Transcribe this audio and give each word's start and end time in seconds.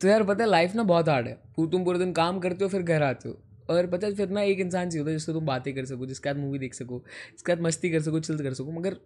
तो 0.00 0.08
यार 0.08 0.22
पता 0.24 0.44
है 0.44 0.50
लाइफ 0.50 0.74
ना 0.74 0.82
बहुत 0.82 1.08
हार्ड 1.08 1.28
है। 1.28 1.34
तुम 1.70 1.84
पूरे 1.84 1.98
दिन 1.98 2.12
काम 2.12 2.38
करते 2.38 2.64
हो, 2.64 2.70
फिर 2.70 2.82
घर 2.82 3.02
आते 3.02 3.28
हो। 3.28 3.38
और 3.70 3.86
पता 3.86 4.06
है, 4.06 4.14
फिर 4.14 4.28
ना 4.28 4.42
एक 4.42 4.60
इंसान 4.60 4.90
चाहिए 4.90 5.00
होता 5.00 5.10
है 5.10 5.16
जिससे 5.16 5.32
तुम 5.32 5.46
बातें 5.46 5.74
कर 5.74 5.84
सको, 5.84 6.06
जिसके 6.06 6.28
साथ 6.30 6.36
मूवी 6.36 6.58
देख 6.58 6.74
सको, 6.74 6.98
जिसके 7.32 7.52
साथ 7.52 7.62
मस्ती 7.62 7.90
कर 7.90 8.00
सको 8.00 8.20
चिल 8.20 8.38
कर 8.38 8.54
सको। 8.54 8.72
मगर 8.72 8.96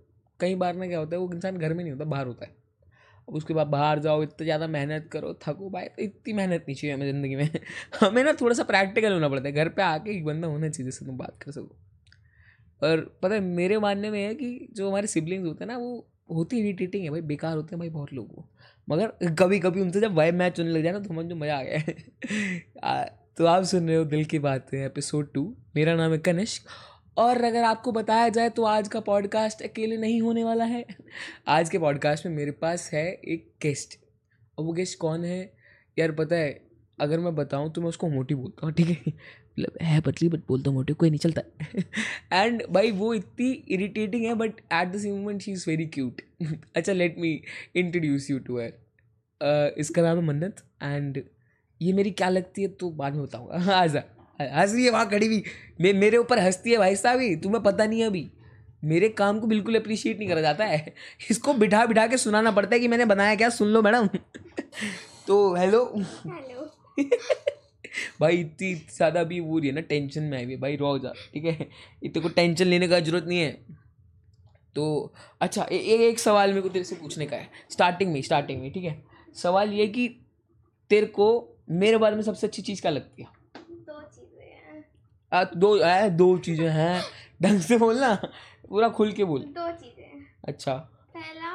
कई 0.40 0.54
बार 0.54 0.76
ना 0.76 0.86
क्या 0.86 0.98
होता 0.98 1.16
है, 1.16 1.22
वो 1.22 1.32
इंसान 1.32 1.58
घर 1.58 1.74
में 1.74 1.84
नहीं 1.84 1.92
होता, 1.92 2.04
बाहर 2.04 2.26
होता 2.26 2.46
है। 2.46 2.56
अब 3.28 3.34
उसके 3.34 3.54
बाद 3.54 3.66
बाहर 3.66 3.98
जाओ, 3.98 4.22
इतना 4.22 4.44
ज़्यादा 4.44 4.66
मेहनत 4.66 5.08
करो, 5.12 5.34
थको 5.48 5.70
भाई 5.70 5.84
तो 5.84 6.02
इतनी 6.02 6.32
मेहनत 6.34 6.64
नहीं 6.68 6.76
चाहिए 6.76 6.96
हमें 6.96 7.06
ज़िंदगी 7.12 7.36
में। 7.36 7.50
हमें 8.00 8.24
ना 8.24 8.32
थोड़ा 8.32 8.54
सा 8.54 8.62
प्रैक्टिकल 8.62 9.12
होना 9.12 9.28
पड़ता 9.28 9.48
है, 9.48 9.54
घर 9.54 9.68
पर 9.68 9.82
आके 9.82 10.10
एक 10.10 10.24
बंदा 10.24 10.48
होना 10.48 10.68
चाहिए 10.68 10.92
जिससे 10.92 11.06
तुम 11.06 11.18
बात 11.18 11.42
कर 11.42 11.52
सको। 11.52 11.76
और 12.82 13.18
पता 13.22 13.34
है, 13.34 13.40
मेरे 13.40 13.78
मानने 13.78 14.10
में 14.10 14.24
है 14.24 14.34
कि 14.34 14.68
जो 14.72 14.88
हमारे 14.88 15.06
सिबलिंग्स 15.06 15.48
होते 15.48 15.64
हैं 15.64 15.72
ना, 15.72 15.78
वो 15.78 16.08
होती 16.34 16.58
इरिटेटिंग 16.58 17.04
है 17.04 17.10
भाई, 17.10 17.20
बेकार 17.20 17.56
होते 17.56 17.76
हैं 17.76 17.78
भाई 17.78 17.88
बहुत 17.88 18.12
लोग 18.12 18.32
वो। 18.36 18.49
मगर 18.90 19.34
कभी 19.38 19.58
कभी 19.60 19.80
उनसे 19.80 20.00
जब 20.00 20.14
वाइब 20.14 20.34
मैच 20.34 20.58
होने 20.58 20.70
लग 20.70 20.82
जाए 20.82 20.92
ना 20.92 20.98
तो 20.98 21.08
समझो 21.08 21.36
मज़ा 21.36 21.58
आ 21.58 21.62
गया। 21.62 23.02
तो 23.38 23.46
आप 23.46 23.64
सुन 23.64 23.88
रहे 23.88 23.96
हो 23.96 24.04
दिल 24.04 24.24
की 24.24 24.38
बातें 24.38 24.78
एपिसोड 24.84 25.32
टू 25.34 25.42
मेरा 25.76 25.94
नाम 25.96 26.12
है 26.12 26.18
कनिष्क, 26.20 26.66
और 27.16 27.44
अगर 27.44 27.64
आपको 27.64 27.92
बताया 27.92 28.28
जाए 28.28 28.48
तो 28.50 28.64
आज 28.64 28.88
का 28.88 29.00
पॉडकास्ट 29.02 29.62
अकेले 29.62 29.96
नहीं 29.96 30.20
होने 30.22 30.44
वाला 30.44 30.64
है। 30.64 30.84
आज 31.48 31.70
के 31.70 31.78
पॉडकास्ट 31.78 32.26
में 32.26 32.34
मेरे 32.34 32.50
पास 32.62 32.90
है 32.92 33.06
एक 33.06 33.50
गेस्ट 33.62 33.98
और 34.58 34.64
वो 34.64 34.72
गेस्ट 34.72 34.98
कौन 34.98 35.24
है? 35.24 35.40
यार 35.96 36.12
पता 36.12 36.36
है, 36.36 36.60
अगर 36.98 37.20
मैं 37.20 37.34
बताऊँ 37.34 37.72
तो 37.72 37.80
मैं 37.80 37.88
उसको 37.88 38.08
मोटी 38.08 38.34
बोलता 38.34 38.66
हूँ, 38.66 38.74
ठीक 38.74 38.88
है? 38.88 39.12
मतलब 39.50 39.78
है, 39.82 40.00
पतली 40.00 40.28
बट 40.28 40.40
बोलता 40.48 40.70
हूँ 40.70 40.76
मोटी, 40.76 40.92
कोई 40.92 41.10
नहीं 41.10 41.18
चलता। 41.18 41.42
एंड 42.34 42.62
भाई, 42.70 42.90
वो 42.90 43.12
इतनी 43.14 43.50
इरिटेटिंग 43.68 44.24
है 44.24 44.34
but 44.34 44.60
at 44.72 44.88
the 44.88 44.98
same 44.98 45.14
moment 45.14 45.42
she 45.42 45.52
is 45.52 45.64
very 45.68 45.86
cute 45.88 46.20
अच्छा 46.76 46.92
let 46.92 47.18
me 47.18 47.40
introduce 47.76 48.30
you 48.30 48.38
to 48.38 48.58
her 48.58 48.72
इसका 49.40 50.02
नाम 50.02 50.16
है 50.18 50.24
मन्नत 50.24 50.62
एंड 50.82 51.22
ये 51.80 51.92
मेरी 51.92 52.10
क्या 52.12 52.28
लगती 52.28 52.62
है 52.62 52.68
तो 52.70 52.90
बाद 52.92 53.14
में 53.14 53.22
बताऊँगा। 53.22 53.58
हाँ 53.60 53.82
हंस 53.82 54.72
रही 54.74 54.84
है 54.84 54.90
वहाँ 54.90 55.08
खड़ी 55.10 55.26
हुई। 55.26 55.42
मे, 55.80 55.92
मेरे 55.92 56.16
ऊपर 56.16 56.38
हंसती 56.38 56.70
है 56.70 56.78
भाई 56.78 56.96
साहब 56.96 57.20
ही 57.20 57.34
तुम्हें 57.36 57.62
पता 57.62 57.86
नहीं 57.86 58.00
है 58.00 58.06
अभी। 58.06 58.30
मेरे 58.84 59.08
काम 59.10 59.38
को 59.40 59.46
बिल्कुल 59.46 59.74
अप्रिशिएट 59.76 60.18
नहीं 60.18 60.28
करा 60.28 60.40
जाता 60.40 60.64
है। 60.64 60.94
इसको 61.30 61.54
बिठा 61.54 61.84
बिठा 61.86 62.06
के 62.06 62.16
सुनाना 62.16 62.50
पड़ता 62.50 62.74
है 62.74 62.80
कि 62.80 62.88
मैंने 62.88 63.04
बनाया 63.04 63.34
क्या 63.34 63.48
सुन 63.50 63.68
लो 63.68 63.82
मैडम। 63.82 64.06
तो 65.26 65.54
हेलो 65.54 65.84
भाई 68.20 68.36
इतनी 68.36 68.74
ज़्यादा 68.96 69.22
भी 69.24 69.40
वो 69.40 69.58
रही 69.58 69.68
है 69.68 69.74
ना 69.74 69.80
टेंशन 69.82 70.22
में 70.22 70.36
आई 70.38 70.44
हुई 70.44 70.54
है। 70.54 70.60
भाई 70.60 70.76
रो 70.76 70.98
जा 70.98 71.12
ठीक 71.34 71.44
है? 71.44 71.68
इतने 72.02 72.22
को 72.22 72.28
टेंशन 72.28 72.66
लेने 72.66 72.88
का 72.88 73.00
ज़रूरत 73.00 73.24
नहीं 73.26 73.38
है। 73.38 73.50
तो 74.76 75.12
अच्छा 75.40 75.66
ए, 75.72 75.76
ए, 75.76 76.08
एक 76.08 76.18
सवाल 76.18 76.48
मेरे 76.50 76.62
को 76.62 76.68
तेरे 76.68 76.84
से 76.84 76.96
पूछने 76.96 77.26
का 77.26 77.36
है। 77.36 77.48
स्टार्टिंग 77.70 78.12
में 78.12 78.20
स्टार्टिंग 78.22 78.60
में 78.62 78.70
ठीक 78.72 78.84
है? 78.84 79.02
सवाल 79.34 79.72
ये 79.72 79.86
कि 79.86 80.08
तेरे 80.90 81.06
को 81.06 81.26
मेरे 81.70 81.96
बारे 81.98 82.16
में 82.16 82.22
सबसे 82.22 82.46
अच्छी 82.46 82.62
चीज़ 82.62 82.80
क्या 82.80 82.90
लगती 82.92 83.22
है? 83.22 83.28
दो 83.70 84.00
चीज़ें 84.02 84.46
हैं। 84.46 84.84
आ, 85.32 85.44
दो 85.44 85.78
आ, 85.80 86.08
दो 86.08 86.38
चीज़ें 86.38 86.68
हैं। 86.68 87.02
ढंग 87.42 87.60
से 87.60 87.76
बोलना? 87.78 88.14
पूरा 88.68 88.88
खुल 88.88 89.12
के 89.12 89.24
बोल। 89.24 89.42
दो 89.42 89.70
चीज़ें 89.72 90.26
अच्छा। 90.48 90.74
पहला 91.14 91.50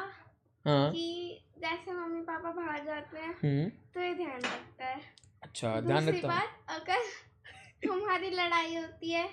हाँ। 0.64 0.90
कि 0.92 1.42
जैसे 1.58 1.92
मम्मी 1.92 2.20
पापा 2.20 2.50
बाहर 2.52 2.84
जाते 2.84 3.18
हैं 3.18 3.34
हम्म। 3.42 3.68
तो 3.94 4.00
ये 4.00 4.14
ध्यान 4.14 4.40
रखता 4.40 4.84
है। 4.84 5.00
अच्छा 5.42 5.80
ध्यान 5.80 6.08
रखता 6.08 6.32
हूँ। 6.32 6.40
अगर 6.68 6.98
तुम्हारी 7.86 8.30
लड़ाई 8.30 8.74
होती 8.76 9.10
है 9.10 9.24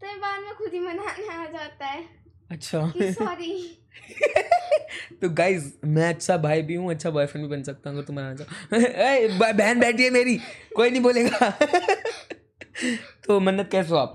तो 0.00 0.06
ये 0.06 0.14
बाद 0.16 0.42
में 0.42 0.54
खुद 0.54 0.72
ही 0.72 0.80
मनाने 0.80 1.28
आ 1.34 1.44
जाता 1.46 1.86
है। 1.86 2.02
अच्छा। 2.50 2.92
सॉरी 3.00 3.76
तो 5.22 5.28
गाइज़ 5.30 5.72
मैं 5.84 6.08
अच्छा 6.08 6.36
भाई 6.36 6.62
भी 6.62 6.74
हूँ 6.74 6.90
अच्छा 6.90 7.10
बॉयफ्रेंड 7.10 7.46
भी 7.46 7.56
बन 7.56 7.62
सकता 7.62 7.90
हूँ 7.90 7.96
अगर 7.98 8.06
तुम्हारा 8.06 8.34
चाहो 8.34 8.76
ए, 8.80 9.28
बहन 9.52 9.80
बैठी 9.80 10.04
है 10.04 10.10
मेरी 10.10 10.36
कोई 10.76 10.90
नहीं 10.90 11.02
बोलेगा। 11.02 11.50
तो 13.26 13.40
मन्नत 13.40 13.68
कैसे 13.72 13.88
हो 13.90 13.96
आप? 13.96 14.12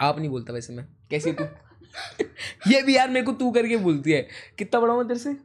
आप 0.00 0.18
नहीं 0.18 0.28
बोलता 0.28 0.52
वैसे 0.52 0.72
मैं 0.72 0.86
कैसी 1.10 1.32
तू? 1.32 1.44
ये 2.70 2.82
भी 2.82 2.96
यार 2.96 3.08
मेरे 3.10 3.26
को 3.26 3.32
तू 3.32 3.50
करके 3.50 3.76
बोलती 3.76 4.12
है। 4.12 4.28
कितना 4.58 4.80
बड़ा 4.80 4.94
हूँ 4.94 5.08
तेरे 5.08 5.18
से? 5.20 5.36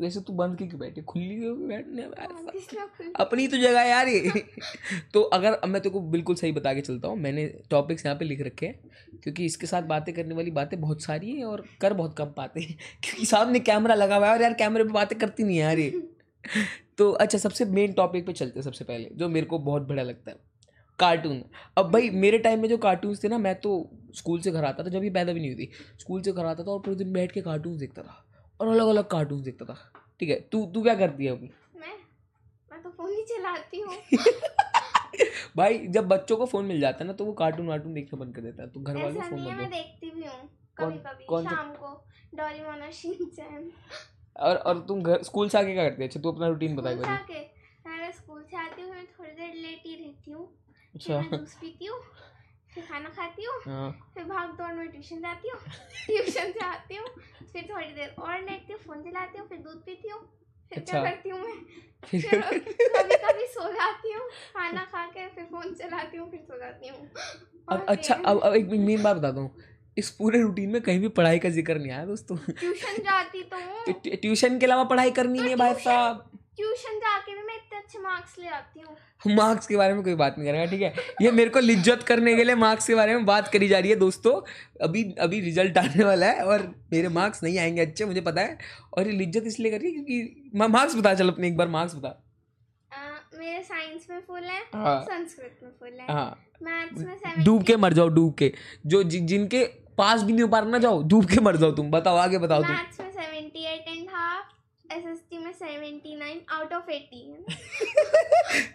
तो 0.00 0.04
वैसे 0.04 0.20
तू 0.20 0.32
बंद 0.32 0.56
क्यों 0.56 0.78
बैठी? 0.80 1.02
खुली 1.02 1.36
क्यों 1.36 1.68
बैठने? 1.68 2.02
खुद 2.02 3.12
अपनी 3.16 3.48
तो 3.48 3.56
जगह 3.56 3.80
है 3.80 3.88
यार 3.88 4.08
ये। 4.08 4.44
तो 5.14 5.22
अगर 5.22 5.52
अब 5.52 5.68
मैं 5.68 5.82
तेरे 5.82 5.92
को 5.92 6.00
बिल्कुल 6.00 6.36
सही 6.36 6.52
बता 6.52 6.74
के 6.74 6.80
चलता 6.80 7.08
हूँ 7.08 7.16
मैंने 7.16 7.46
टॉपिक्स 7.70 8.06
यहाँ 8.06 8.18
पे 8.18 8.24
लिख 8.24 8.40
रखे 8.40 8.66
हैं 8.66 8.80
क्योंकि 9.22 9.44
इसके 9.44 9.66
साथ 9.66 9.82
बातें 9.82 10.14
करने 10.14 10.34
वाली 10.34 10.50
बातें 10.50 10.80
बहुत 10.80 11.02
सारी 11.02 11.36
हैं 11.36 11.44
और 11.44 11.64
कर 11.80 11.92
बहुत 11.92 12.16
कम 12.18 12.24
पाते 12.24 12.60
हैं 12.60 12.76
क्योंकि 13.02 13.26
सामने 13.26 13.60
कैमरा 13.60 13.94
लगा 13.94 14.16
हुआ 14.16 14.26
है 14.26 14.32
और 14.32 14.42
यार 14.42 14.54
कैमरे 14.54 14.84
पर 14.84 14.90
बातें 14.90 15.18
करती 15.18 15.42
नहीं 15.42 15.56
है 15.56 15.62
यार 15.62 15.78
ये। 15.78 16.08
तो 16.98 17.10
अच्छा 17.10 17.38
सबसे 17.38 17.64
मेन 17.64 17.92
टॉपिक 17.92 18.26
पे 18.26 18.32
चलते 18.32 18.58
हैं 18.58 18.64
सबसे 18.64 18.84
पहले 18.84 19.10
जो 19.12 19.28
मेरे 19.28 19.46
को 19.46 19.58
बहुत 19.58 19.82
बढ़िया 19.82 20.04
लगता 20.04 20.30
है 20.30 20.36
कार्टून 20.98 21.44
अब 21.78 21.90
भाई 21.90 22.10
मेरे 22.10 22.38
टाइम 22.38 22.60
में 22.60 22.68
जो 22.68 22.78
कार्टून्स 22.78 23.24
थे 23.24 23.28
ना 23.28 23.38
मैं 23.38 23.54
तो 23.60 23.90
स्कूल 24.14 24.40
से 24.40 24.50
घर 24.50 24.64
आता 24.64 24.84
था 24.84 24.88
जब 24.88 25.04
ये 25.04 25.10
पैदा 25.10 25.32
भी 25.32 25.40
नहीं 25.40 25.54
हुई 25.54 25.66
थी 25.66 25.70
स्कूल 25.98 26.22
से 26.22 26.32
घर 26.32 26.44
आता 26.44 26.64
था 26.64 26.70
और 26.70 26.80
पूरे 26.80 26.96
दिन 26.96 27.12
बैठ 27.12 27.32
के 27.32 27.40
कार्टून 27.40 27.78
देखता 27.78 28.02
था। 28.02 28.26
और 28.60 28.68
अलग 28.68 28.86
अलग 28.88 29.06
कार्टून 29.08 29.42
देखता 29.42 29.64
था। 29.64 29.76
ठीक 30.20 30.28
है 30.28 30.40
तू 30.52 30.64
तू 30.66 30.82
क्या 30.82 30.94
करती 30.94 31.24
है 31.24 31.32
अभी? 31.32 31.50
मैं? 31.76 31.96
मैं 32.72 32.82
तो 32.82 32.90
फ़ोन 32.90 33.12
ही 33.12 33.22
चलाती 33.24 33.80
हूँ। 33.80 33.94
भाई 35.56 35.78
जब 35.86 36.08
बच्चों 36.08 36.36
को 36.36 36.46
फ़ोन 36.46 36.64
मिल 36.64 36.80
जाता 36.80 36.98
है 36.98 37.06
ना 37.06 37.12
तो 37.12 37.24
वो 37.24 37.32
कार्टून 37.32 37.66
वार्टून 37.66 37.94
देखना 37.94 38.18
बंद 38.24 38.34
कर 38.34 38.42
देता 38.42 38.62
है। 38.62 38.68
तो 38.68 38.80
घर 38.80 38.96
वालों 38.96 39.14
को 39.14 39.28
फ़ोन 39.28 39.40
मैं 39.40 39.70
देखती 39.70 40.10
भी 40.10 40.26
हूँ। 40.26 40.48
कभी 40.78 40.98
कभी 40.98 41.24
कौन 41.24 41.44
शाम 41.44 41.72
को 41.74 41.92
डोरेमोन 42.34 42.82
और 42.82 42.90
शिनचैन। 42.92 43.70
और 44.36 44.56
और 44.56 44.78
तुम 44.88 45.02
घर 45.02 45.22
स्कूल 45.22 45.48
से 45.48 45.58
आके 45.58 45.72
क्या 45.74 45.88
करते 45.88 46.02
हैं? 46.02 46.08
अच्छा 46.08 46.20
तू 46.20 46.32
अपना 46.32 46.48
रूटीन 46.48 46.76
बता 46.76 46.90
स्कूल 46.92 47.04
से 47.04 47.10
आके। 47.10 47.40
मैं 47.86 48.12
स्कूल 48.12 48.42
से 48.42 48.56
आती 48.56 48.82
हूँ 48.82 48.90
मैं 48.90 49.04
थोड़ी 49.06 49.30
देर 49.30 49.54
लेटी 49.54 49.94
रहती 50.04 50.30
हूँ। 50.30 50.48
अच्छा। 50.94 51.20
जूस 51.22 51.54
पीती 51.54 51.86
हूँ। 51.86 51.98
फिर 52.74 52.84
खाना 52.84 53.08
खाती 53.16 53.44
हूँ 53.44 53.54
हाँ। 53.66 53.90
फिर 54.14 54.24
भाग 54.24 54.50
दौड़ 54.58 54.72
में 54.74 54.86
ट्यूशन 54.88 55.20
जाती 55.20 55.48
हूँ 55.48 55.58
ट्यूशन 56.06 56.52
से 56.52 56.64
आती 56.66 56.96
हूँ 56.96 57.06
फिर 57.52 57.66
थोड़ी 57.70 57.86
देर 57.94 58.14
और 58.18 58.40
लेटती 58.40 58.72
हूँ 58.72 58.80
फ़ोन 58.80 59.02
चलाती 59.02 59.38
हूँ 59.38 59.46
फिर 59.48 59.58
दूध 59.58 59.82
पीती 59.86 60.08
हूँ 60.08 60.20
फिर 60.70 60.78
क्या 60.80 60.98
अच्छा। 60.98 61.10
करती 61.10 61.30
हूँ 61.30 61.40
मैं? 61.40 61.54
फिर 62.04 62.40
कभी 62.40 63.16
कभी 63.24 63.46
सो 63.54 63.72
जाती 63.72 64.12
हूँ 64.12 64.28
खाना 64.54 64.84
खा 64.92 65.04
के 65.06 65.26
फिर 65.34 65.44
फ़ोन 65.44 65.74
चलाती 65.80 66.16
हूँ 66.16 66.30
फिर 66.30 66.40
सो 66.40 66.58
जाती 66.58 66.88
हूँ। 66.88 67.08
अब 67.68 67.84
अच्छा 67.88 68.14
अब 68.14 68.40
अब 68.44 68.54
एक 68.54 68.66
मेन 68.70 69.02
बात 69.02 69.16
बता 69.16 69.40
हूँ 69.40 69.50
इस 69.98 70.10
पूरे 70.18 70.40
रूटीन 70.40 70.70
में 70.70 70.80
कहीं 70.82 71.00
भी 71.00 71.08
पढ़ाई 71.16 71.38
का 71.38 71.48
ज़िक्र 71.50 71.78
नहीं 71.78 71.90
आया 71.92 72.04
दोस्तों। 72.06 72.36
ट्यूशन 72.50 73.02
जाती 73.04 73.42
तो 73.42 73.56
ट्यू- 73.84 73.96
ट्यू- 74.02 74.20
ट्यूशन 74.20 74.58
के 74.58 74.66
अलावा 74.66 74.84
पढ़ाई 74.92 75.10
करनी 75.18 75.38
नहीं 75.38 75.50
है 75.50 75.56
भाई 75.56 75.74
साहब। 75.84 76.24
ट्यूशन 76.56 76.98
जाके 76.98 77.34
भी 77.34 77.42
अच्छे 77.90 77.98
मार्क्स 78.00 78.34
ले 78.38 78.48
आती 78.48 78.80
हूँ। 78.80 79.34
मार्क्स 79.36 79.66
के 79.66 79.76
बारे 79.76 79.94
में 79.94 80.02
कोई 80.04 80.14
बात 80.14 80.34
नहीं 80.38 80.48
करेगा 80.48 80.64
ठीक 80.70 80.82
है? 80.82 80.92
ये 81.22 81.30
मेरे 81.32 81.50
को 81.50 81.60
लिज्जत 81.60 82.02
करने 82.02 82.34
के 82.36 82.44
लिए 82.44 82.54
मार्क्स 82.54 82.86
के 82.86 82.94
बारे 82.94 83.14
में 83.14 83.24
बात 83.26 83.48
करी 83.48 83.68
जा 83.68 83.78
रही 83.78 83.90
है 83.90 83.96
दोस्तों। 83.96 84.34
अभी 84.80 85.02
अभी 85.20 85.40
रिज़ल्ट 85.40 85.78
आने 85.78 86.04
वाला 86.04 86.26
है 86.26 86.44
और 86.44 86.62
मेरे 86.92 87.08
मार्क्स 87.08 87.42
नहीं 87.42 87.58
आएँगे 87.58 87.80
अच्छे 87.80 88.04
मुझे 88.04 88.20
पता 88.20 88.40
है। 88.40 88.58
और 88.94 89.06
ये 89.06 89.12
लिज्जत 89.12 89.46
इसलिए 89.46 89.70
कर 89.70 89.80
रही 89.80 89.88
है 89.88 89.94
क्योंकि 89.94 90.68
मार्क्स 90.68 90.96
बता 90.96 91.14
चल 91.14 91.28
अपने 91.28 91.48
एक 91.48 91.56
बार 91.56 91.68
मार्क्स 91.68 91.94
बता। 91.94 92.16
मेरे 93.34 93.62
साइंस 93.64 94.06
में 94.10 94.20
फुल 94.20 94.42
है 94.44 94.60
हाँ। 94.74 95.00
संस्कृत 95.02 95.58
में 95.62 95.70
फुल 95.80 96.00
है। 96.00 96.06
हाँ। 96.10 96.38
मैथ्स 96.62 96.98
में 96.98 97.44
डूब 97.44 97.62
के 97.62 97.76
मर 97.76 97.92
जाओ 97.92 98.08
डूब 98.10 98.34
के। 98.34 98.52
जो 98.86 99.02
जिनके 99.02 99.64
पास 99.98 100.22
भी 100.22 100.32
नहीं 100.32 100.42
हो 100.42 100.48
पा 100.48 100.58
रहा 100.58 100.70
ना 100.70 100.78
जाओ 100.78 101.02
डूब 101.08 101.24
के 101.26 101.40
मर 101.40 101.56
जाओ 101.56 101.70
तुम। 101.72 101.90
बताओ 101.90 102.16
आगे 102.18 102.38
बताओ 102.38 102.62
तुम। 102.62 102.72
मैथ्स 102.72 103.00
में 103.00 103.10
हाफ़ 104.90 104.98
एस 104.98 105.06
एस 105.06 105.18
टी 105.30 105.38
में 105.38 105.52
seventy 105.52 106.14
nine 106.16 106.40
out 106.52 106.72
of 106.72 106.90
eighty 106.90 107.36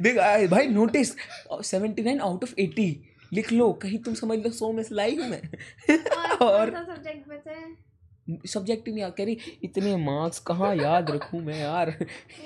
देख 0.01 0.17
भाई 0.49 0.67
notice 0.67 1.15
seventy 1.51 2.01
nine 2.01 2.19
out 2.19 2.43
of 2.43 2.53
80 2.53 2.95
लिख 3.33 3.51
लो 3.51 3.71
कहीं 3.73 3.97
तुम 3.99 4.13
समझ 4.13 4.37
लो 4.39 4.49
सौ 4.49 4.71
में 4.71 4.83
से 4.83 4.95
लाई 4.95 5.15
हूँ 5.15 5.27
मैं। 5.29 5.41
और 6.41 6.71
सब्जेक्ट 6.71 7.27
में 7.27 7.39
से 7.39 8.47
सब्जेक्ट 8.47 8.87
नहीं 8.87 9.03
याद 9.03 9.25
रही 9.25 9.59
इतने 9.63 9.95
मार्क्स 9.97 10.39
कहाँ 10.39 10.75
याद 10.75 11.11
रखूँ 11.11 11.41
मैं 11.41 11.59
यार? 11.59 11.89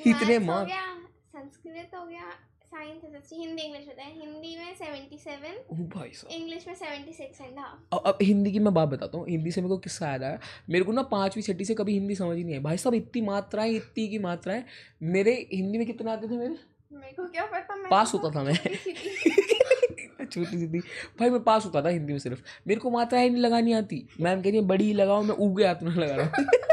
इतने 0.07 0.40
मार्क्स 0.40 0.71
गया 0.71 0.95
संस्कृत 1.36 1.92
हो 1.95 2.06
गया 2.06 2.31
science 2.80 3.16
S 3.16 3.30
T 3.30 3.36
Hindi 3.36 3.62
English 3.62 3.88
होता 3.88 4.04
है। 4.04 4.12
हिंदी 4.14 4.56
में 4.58 4.74
सेवेंटी 4.76 5.18
सेवन 5.18 5.88
भाई 5.96 6.10
साहब। 6.14 6.34
इंग्लिश 6.34 6.68
में 6.68 6.74
सेवेंटी 6.76 7.14
सिक्स 7.14 7.42
एंड 7.42 7.58
हाफ़ 7.60 7.96
अब 8.08 8.18
हिंदी 8.22 8.52
की 8.52 8.60
मैं 8.60 8.74
बात 8.74 8.90
बताता 8.90 9.18
हूँ। 9.18 9.26
हिंदी 9.30 9.52
से 9.52 9.62
मेरे 9.62 9.70
को 9.70 9.78
किस्सा 9.78 10.12
याद 10.12 10.24
है 10.24 10.40
मेरे 10.70 10.84
को 10.86 10.92
ना 10.92 11.02
पाँचवीं 11.12 11.44
छठी 11.44 11.66
से 11.66 11.76
कभी 11.76 11.94
हिंदी 11.94 12.16
समझ 12.16 12.38
ही 12.38 12.44
नहीं 12.44 12.56
है 12.56 12.60
भाई 12.62 12.78
साहब 12.78 12.96
इतनी 12.96 13.22
मात्राएँ 13.22 13.76
इतनी 13.76 14.08
की 14.08 14.20
मात्राएँ 14.20 14.64
मेरे 15.10 15.34
हिंदी 15.54 15.78
में 15.78 15.86
कितने 15.88 16.12
आते 16.12 16.28
थे 16.28 16.38
मेरे? 16.38 16.56
मेरे 16.92 17.12
को 17.14 17.28
क्या 17.28 17.46
पता 17.46 17.76
मैं 17.76 17.90
पास 17.92 18.12
तो 18.12 18.18
होता 18.18 18.40
था 18.40 18.44
मैं। 18.44 18.54
छोटी 20.26 20.58
सी 20.58 20.68
थी। 20.68 20.80
भाई 21.20 21.30
मैं 21.30 21.44
पास 21.44 21.66
होता 21.66 21.81
था 21.81 21.90
हिंदी 21.90 22.14
में 22.14 22.20
सिर्फ़। 22.20 22.40
मेरे 22.68 22.80
को 22.80 22.90
मात्राएँ 22.92 23.30
नहीं 23.30 23.42
लगानी 23.42 23.74
आती। 23.74 24.06
मैम 24.22 24.42
कह 24.42 24.50
रही 24.50 24.60
है 24.60 24.66
बड़ी 24.68 24.90
ई 24.90 24.94
लगाओ 24.94 25.22
मैं 25.24 25.36
ऊगे 25.48 25.66
हाथ 25.68 25.84
में 25.84 25.92
लगा 25.92 26.16
रहा 26.16 26.26
हूँ। 26.26 26.46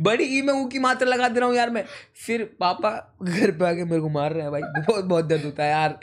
बड़ी 0.00 0.24
ई 0.38 0.42
में 0.42 0.52
ऊ 0.54 0.66
की 0.68 0.78
मात्रा 0.78 1.08
लगा 1.08 1.28
दे 1.28 1.40
रहा 1.40 1.48
हूँ 1.48 1.56
यार 1.56 1.70
मैं। 1.70 1.84
फिर 2.26 2.44
पापा 2.60 2.90
घर 3.22 3.50
पे 3.50 3.66
आके 3.66 3.84
मेरे 3.84 4.00
को 4.00 4.08
मार 4.08 4.32
रहे 4.32 4.42
हैं 4.42 4.50
भाई। 4.52 4.62
बहुत 4.62 5.04
बहुत 5.04 5.24
दर्द 5.24 5.44
होता 5.44 5.64
है 5.64 5.70
यार। 5.70 5.98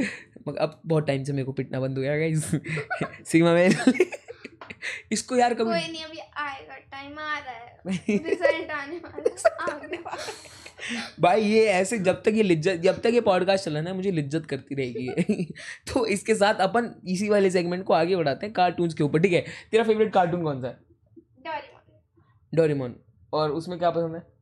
अब 0.60 0.80
बहुत 0.86 1.08
टाइम 1.08 1.24
से 1.24 1.34
मेरे 1.34 1.46
को 1.46 1.52
पिटना 1.52 1.80
बंद 1.80 1.98
हो 1.98 2.02
गया 2.04 2.18
गाइस 2.18 2.46
सीमा 3.32 3.54
में 3.54 3.70
इसको 5.12 5.36
यार 5.36 5.54
कभी 5.54 5.64
कोई 5.64 5.92
नहीं 5.92 6.04
अभी 6.04 6.20
आएगा। 6.20 6.76
टाइम 6.92 7.20
आ 7.20 7.38
रहा 7.40 7.54
है। 7.54 7.98
रिज़ल्ट 8.10 8.72
आने 8.72 8.98
वाला 8.98 9.76
है, 9.82 11.02
भाई 11.20 11.42
ये 11.42 11.66
ऐसे 11.68 11.98
जब 12.00 12.22
तक 12.24 12.34
ये 12.34 12.44
लिज्जत 12.44 12.80
जब 12.82 13.02
तक 13.02 13.12
ये 13.14 13.22
पॉडकास्ट 13.22 13.66
चला 13.66 13.82
ना 13.82 13.94
मुझे 13.94 14.12
लिज्जत 14.12 14.46
करती 14.46 14.76
रहेगी 14.76 15.44
तो 15.88 16.06
इसके 16.06 16.36
साथ 16.36 16.62
अपन 16.62 16.90
इसी 17.08 17.30
वाले 17.30 17.50
सेगमेंट 17.52 17.84
को 17.84 17.94
आगे 17.94 18.16
बढ़ाते 18.16 18.46
हैं 18.46 18.54
कार्टून्स 18.54 18.94
के 18.94 19.04
ऊपर 19.04 19.22
ठीक 19.22 19.34
है? 19.34 19.44
तेरा 19.72 19.84
फेवरेट 19.84 20.14
कार्टून 20.14 20.44
कौन 20.44 20.62
सा 20.62 20.68
है? 20.68 20.78
डोरेमोन 21.46 22.58
डोरेमोन 22.58 22.96
और 23.34 23.52
उसमें 23.52 23.80
क्या 23.80 23.90
पसंद 23.90 24.16
है? 24.16 24.38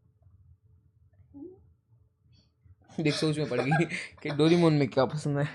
देख 3.00 3.14
सोच 3.14 3.38
में 3.38 3.50
पड़ 3.50 3.62
गई 3.62 3.86
कि 4.24 4.30
डोरेमोन 4.30 4.74
में 4.74 4.88
क्या 4.88 5.06
पसंद 5.06 5.38
है। 5.38 5.46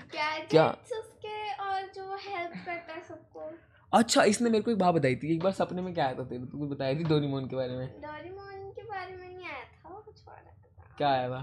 क्या? 0.47 0.67
उसके 0.69 1.53
और 1.53 1.81
जो 1.81 2.15
हेल्प 2.15 2.51
करता 2.65 2.93
है 2.93 3.01
सबको। 3.01 3.51
अच्छा 3.93 4.23
इसने 4.23 4.49
मेरे 4.49 4.63
को 4.63 4.71
एक 4.71 4.77
बात 4.77 4.95
बताई 4.95 5.15
थी। 5.15 5.33
एक 5.33 5.43
बार 5.43 5.51
सपने 5.51 5.81
में 5.81 5.93
क्या 5.93 6.05
आया 6.05 6.13
था 6.13 6.23
तेरे 6.23 6.45
तू 6.45 6.59
कुछ 6.59 6.69
बताई 6.69 6.95
थी 6.95 7.03
डोरेमोन 7.03 7.47
के 7.47 7.55
बारे 7.55 7.77
में? 7.77 7.87
डोरेमोन 8.01 8.71
के 8.71 8.81
बारे 8.81 9.15
में 9.15 9.27
नहीं 9.27 9.45
आया 9.47 9.63
था 9.63 9.99
कुछ 9.99 10.27
और 10.27 10.35
था। 10.35 10.93
क्या 10.97 11.09
आया 11.09 11.29
था? 11.29 11.41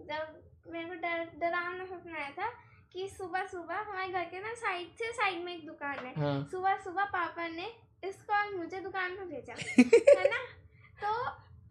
जब 0.00 0.40
मेरे 0.72 0.88
को 0.88 0.94
डर 0.94 1.24
डरावना 1.40 1.84
सपना 1.84 2.16
आया 2.18 2.30
था 2.30 2.50
कि 2.92 3.08
सुबह 3.08 3.46
सुबह 3.46 3.74
हमारे 3.74 4.12
घर 4.12 4.24
के 4.24 4.40
ना 4.40 4.54
साइड 4.54 4.88
से 4.88 5.12
साइड 5.12 5.44
में 5.44 5.56
एक 5.56 5.66
दुकान 5.66 6.06
है। 6.06 6.14
हाँ। 6.16 6.48
सुबह 6.50 6.76
सुबह 6.76 7.04
पापा 7.04 7.48
ने 7.48 7.72
इसको 8.04 8.32
और 8.34 8.54
मुझे 8.56 8.80
दुकान 8.80 9.16
पर 9.16 9.24
भेजा। 9.24 9.54
है 10.20 10.30
ना? 10.30 10.61
तो 11.04 11.12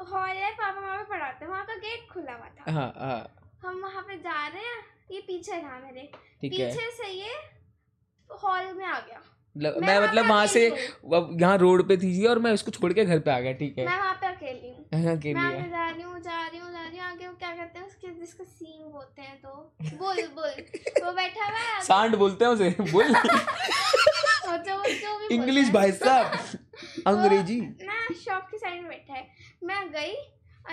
हॉल 0.05 0.29
है 0.29 0.51
पापा 0.51 0.79
वहाँ 0.81 0.97
पे 0.97 1.03
पढ़ाते 1.03 1.45
हैं। 1.45 1.51
वहाँ 1.51 1.65
का 1.65 1.75
गेट 1.75 2.07
खुला 2.13 2.33
हुआ 2.33 2.45
था। 2.45 2.71
हाँ 2.71 2.93
हाँ। 2.97 3.47
हम 3.65 3.81
वहाँ 3.81 4.01
पे 4.01 4.17
जा 4.17 4.47
रहे 4.47 4.63
हैं। 4.63 4.79
ये 5.11 5.19
पीछे 5.19 5.51
था 5.51 5.79
मेरे। 5.79 6.11
ठीक 6.41 6.59
है। 6.59 6.71
पीछे 6.71 6.91
से 6.91 7.09
ये 7.09 7.33
हॉल 8.29 8.73
में 8.73 8.85
आ 8.85 8.99
गया। 8.99 9.21
मतलब 9.57 9.77
मैं 9.81 9.87
मैं 9.87 10.07
मतलब 10.07 10.27
वहाँ 10.27 10.45
से 10.47 10.69
अकेली 10.69 11.41
यहाँ 11.41 11.57
रोड 11.57 11.87
पे 11.87 11.97
थी 11.97 12.25
और 12.25 12.39
मैं 12.39 12.51
उसको 12.51 12.71
छोड़ 12.71 12.93
के 12.93 13.05
घर 13.05 13.19
पे 13.19 13.31
आ 13.31 13.39
गया 13.39 13.53
ठीक 13.53 13.77
है? 13.77 13.85
मैं 13.85 13.97
वहाँ 13.97 14.13
पे 14.13 14.27
अकेली 14.27 14.69
हूँ। 14.69 15.17
के 15.17 15.33
मैं 15.33 15.69
जा 15.71 15.89
रही 15.89 16.01
हूँ 16.01 16.19
जा 16.19 16.47
रही 16.47 16.59
हूँ 16.59 16.71
जा 16.71 16.87
रही 16.87 16.97
हूँ। 16.97 17.05
आगे 17.07 17.27
वो 17.27 17.33
क्या 17.33 17.49
कहते 17.55 17.79
हैं 17.79 17.87
उसके 17.87 18.07
जिसके 18.07 18.43
सींग 18.43 18.93
होते 18.93 19.21
हैं 19.21 19.41
तो। 19.41 19.73
Bull 19.81 20.27
bull. 20.27 20.49
वो 21.05 21.11
बैठा 21.11 21.45
हुआ 21.45 21.57
है 21.57 21.81
सांड 21.81 22.15
बोलते 22.15 22.45
हैं 22.45 22.51
उसे। 22.51 22.69
बोल। 22.91 23.13
इंग्लिश 25.31 25.69
भाई 25.71 25.91
साहब 25.91 26.31
अंग्रेज़ी। 27.07 27.59
ना 27.61 27.99
शॉप 28.25 28.47
की 28.51 28.57
साइड 28.57 28.81
में 28.81 28.89
बैठा 28.89 29.13
है। 29.13 29.27
मैं 29.63 29.87
गई 29.91 30.13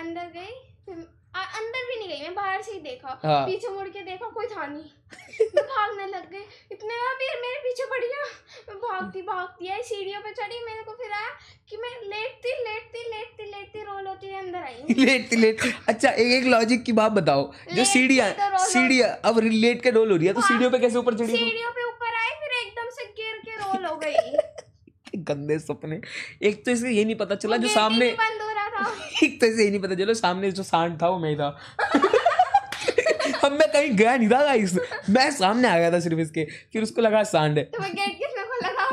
अंदर 0.01 0.31
गई 0.35 0.53
फिर 0.85 1.07
आ, 1.35 1.41
अंदर 1.57 1.83
भी 1.87 1.95
नहीं 1.99 2.07
गई 2.09 2.21
मैं 2.23 2.33
बाहर 2.35 2.61
से 2.61 2.71
ही 2.71 2.79
देखा। 2.81 3.09
हाँ। 3.23 3.45
पीछे 3.47 3.69
मुड़ 3.69 3.87
के 3.87 4.01
देखा 4.03 4.27
कोई 4.35 4.45
था 4.53 4.65
नहीं। 4.67 5.47
मैं 5.55 5.63
भागने 5.65 6.05
लग 6.07 6.23
गई। 6.31 6.39
इतने 6.71 6.95
में 6.95 7.11
फिर 7.19 7.35
मेरे 7.41 7.59
पीछे 7.65 7.85
पड़ 7.91 7.99
गया। 8.05 8.23
मैं 8.69 8.77
भागती 8.77 9.21
भागती 9.27 9.67
आई 9.71 9.81
सीढ़ियों 9.89 10.21
पे 10.21 10.31
चढ़ी 10.39 10.59
मेरे 10.65 10.83
को 10.83 10.93
फिर 11.01 11.11
आया 11.11 11.29
कि 11.69 11.77
मैं 11.77 11.91
लेटती 12.13 12.53
लेटती 12.63 13.03
लेटती 13.11 13.45
लेटती 13.51 13.83
रोल 13.83 14.07
होती 14.07 14.27
हुई 14.27 14.37
अंदर 14.39 14.63
आई 14.63 14.95
लेट 14.99 15.33
लेट 15.35 15.61
अच्छा 15.87 16.09
एक 16.09 16.31
एक 16.39 16.45
लॉजिक 16.55 16.83
की 16.83 16.91
बात 17.01 17.11
बताओ। 17.21 17.45
जो 17.75 17.85
सीढ़ियाँ 17.85 18.31
के 18.31 18.49
तो 18.49 18.65
सीढ़ियाँ 18.65 19.09
अब 19.25 19.39
लेट 19.45 19.83
के 19.83 19.89
रोल 19.99 20.11
हो 20.11 20.17
रही 20.17 20.27
है 20.27 20.33
तो 20.33 20.41
हाँ। 20.41 20.49
सीढ़ियों 20.49 20.71
पे 20.71 20.79
कैसे 20.79 20.97
ऊपर 20.97 21.17
चढ़ी 21.17 21.37
सीढ़ियों 21.37 21.71
पे 21.71 21.87
ऊपर 21.87 22.15
आई 22.15 22.29
फिर 22.41 22.57
एकदम 22.65 22.89
से 22.99 23.05
गिर 23.21 23.37
के 23.45 23.55
रोल 23.63 23.85
हो 23.85 23.95
गई 23.95 24.13
तू? 24.13 25.17
गंदे 25.29 25.59
सपने। 25.59 25.99
एक 26.41 26.63
तो 26.65 26.71
इसे 26.71 26.91
ये 26.91 27.05
नहीं 27.05 27.15
पता 27.15 27.35
चला 27.35 27.57
जो 27.57 27.67
सामने 27.67 28.07
एक 29.23 29.39
तो 29.41 29.47
इसे 29.47 29.63
ये 29.63 29.69
नहीं 29.69 29.79
पता 29.79 29.95
चला 29.95 30.13
सामने 30.13 30.51
जो 30.51 30.63
सांड 30.63 31.01
था 31.01 31.09
वो 31.09 31.19
मैं 31.19 31.29
ही 31.29 31.35
था। 31.35 31.57
अब 33.45 33.51
मैं 33.51 33.71
कहीं 33.71 33.95
गया 33.97 34.15
नहीं 34.17 34.29
था 34.29 34.43
गाइस 34.43 34.77
मैं 35.09 35.29
सामने 35.31 35.67
आ 35.67 35.77
गया 35.77 35.91
था 35.91 35.99
सिर्फ़ 35.99 36.19
इसके 36.19 36.45
फिर 36.73 36.83
उसको 36.83 37.01
लगा 37.01 37.23
सांड 37.23 37.57
है। 37.57 37.63
तो 37.63 37.79
गेट 37.79 38.17
किसने 38.17 38.43
खोला 38.43 38.71
था 38.71 38.89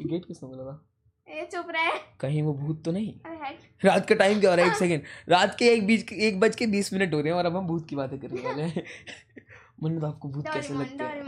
गेट 0.00 0.24
किसने 0.24 0.48
बोला 0.48 0.64
था? 0.64 0.84
ये 1.28 1.44
चुप 1.52 1.66
रहे। 1.70 1.90
कहीं 2.20 2.42
वो 2.42 2.52
भूत 2.54 2.84
तो 2.84 2.92
नहीं? 2.92 3.14
रात 3.84 4.08
का 4.08 4.14
टाइम 4.14 4.40
क्या 4.40 4.50
हो 4.50 4.56
रहा 4.56 4.66
है 4.66 4.72
एक 4.72 4.78
सेकंड 4.82 5.02
रात 5.28 5.56
के 5.58 5.68
एक 5.68 5.86
बीच 5.86 6.12
एक 6.12 6.40
बज 6.40 6.56
के 6.56 6.66
बीस 6.66 6.92
मिनट 6.92 7.14
हो 7.14 7.20
रहे 7.20 7.28
हैं 7.28 7.34
और 7.38 7.46
अब 7.46 7.56
हम 7.56 7.66
भूत 7.66 7.88
की 7.88 7.96
बातें 7.96 8.18
करने 8.18 8.40
वाले 8.40 8.62
हैं। 8.62 8.82
मन 9.82 10.04
आपको 10.04 10.28
भूत 10.28 10.48
कैसे 10.48 10.74
लगते 10.74 11.04
हैं? 11.04 11.24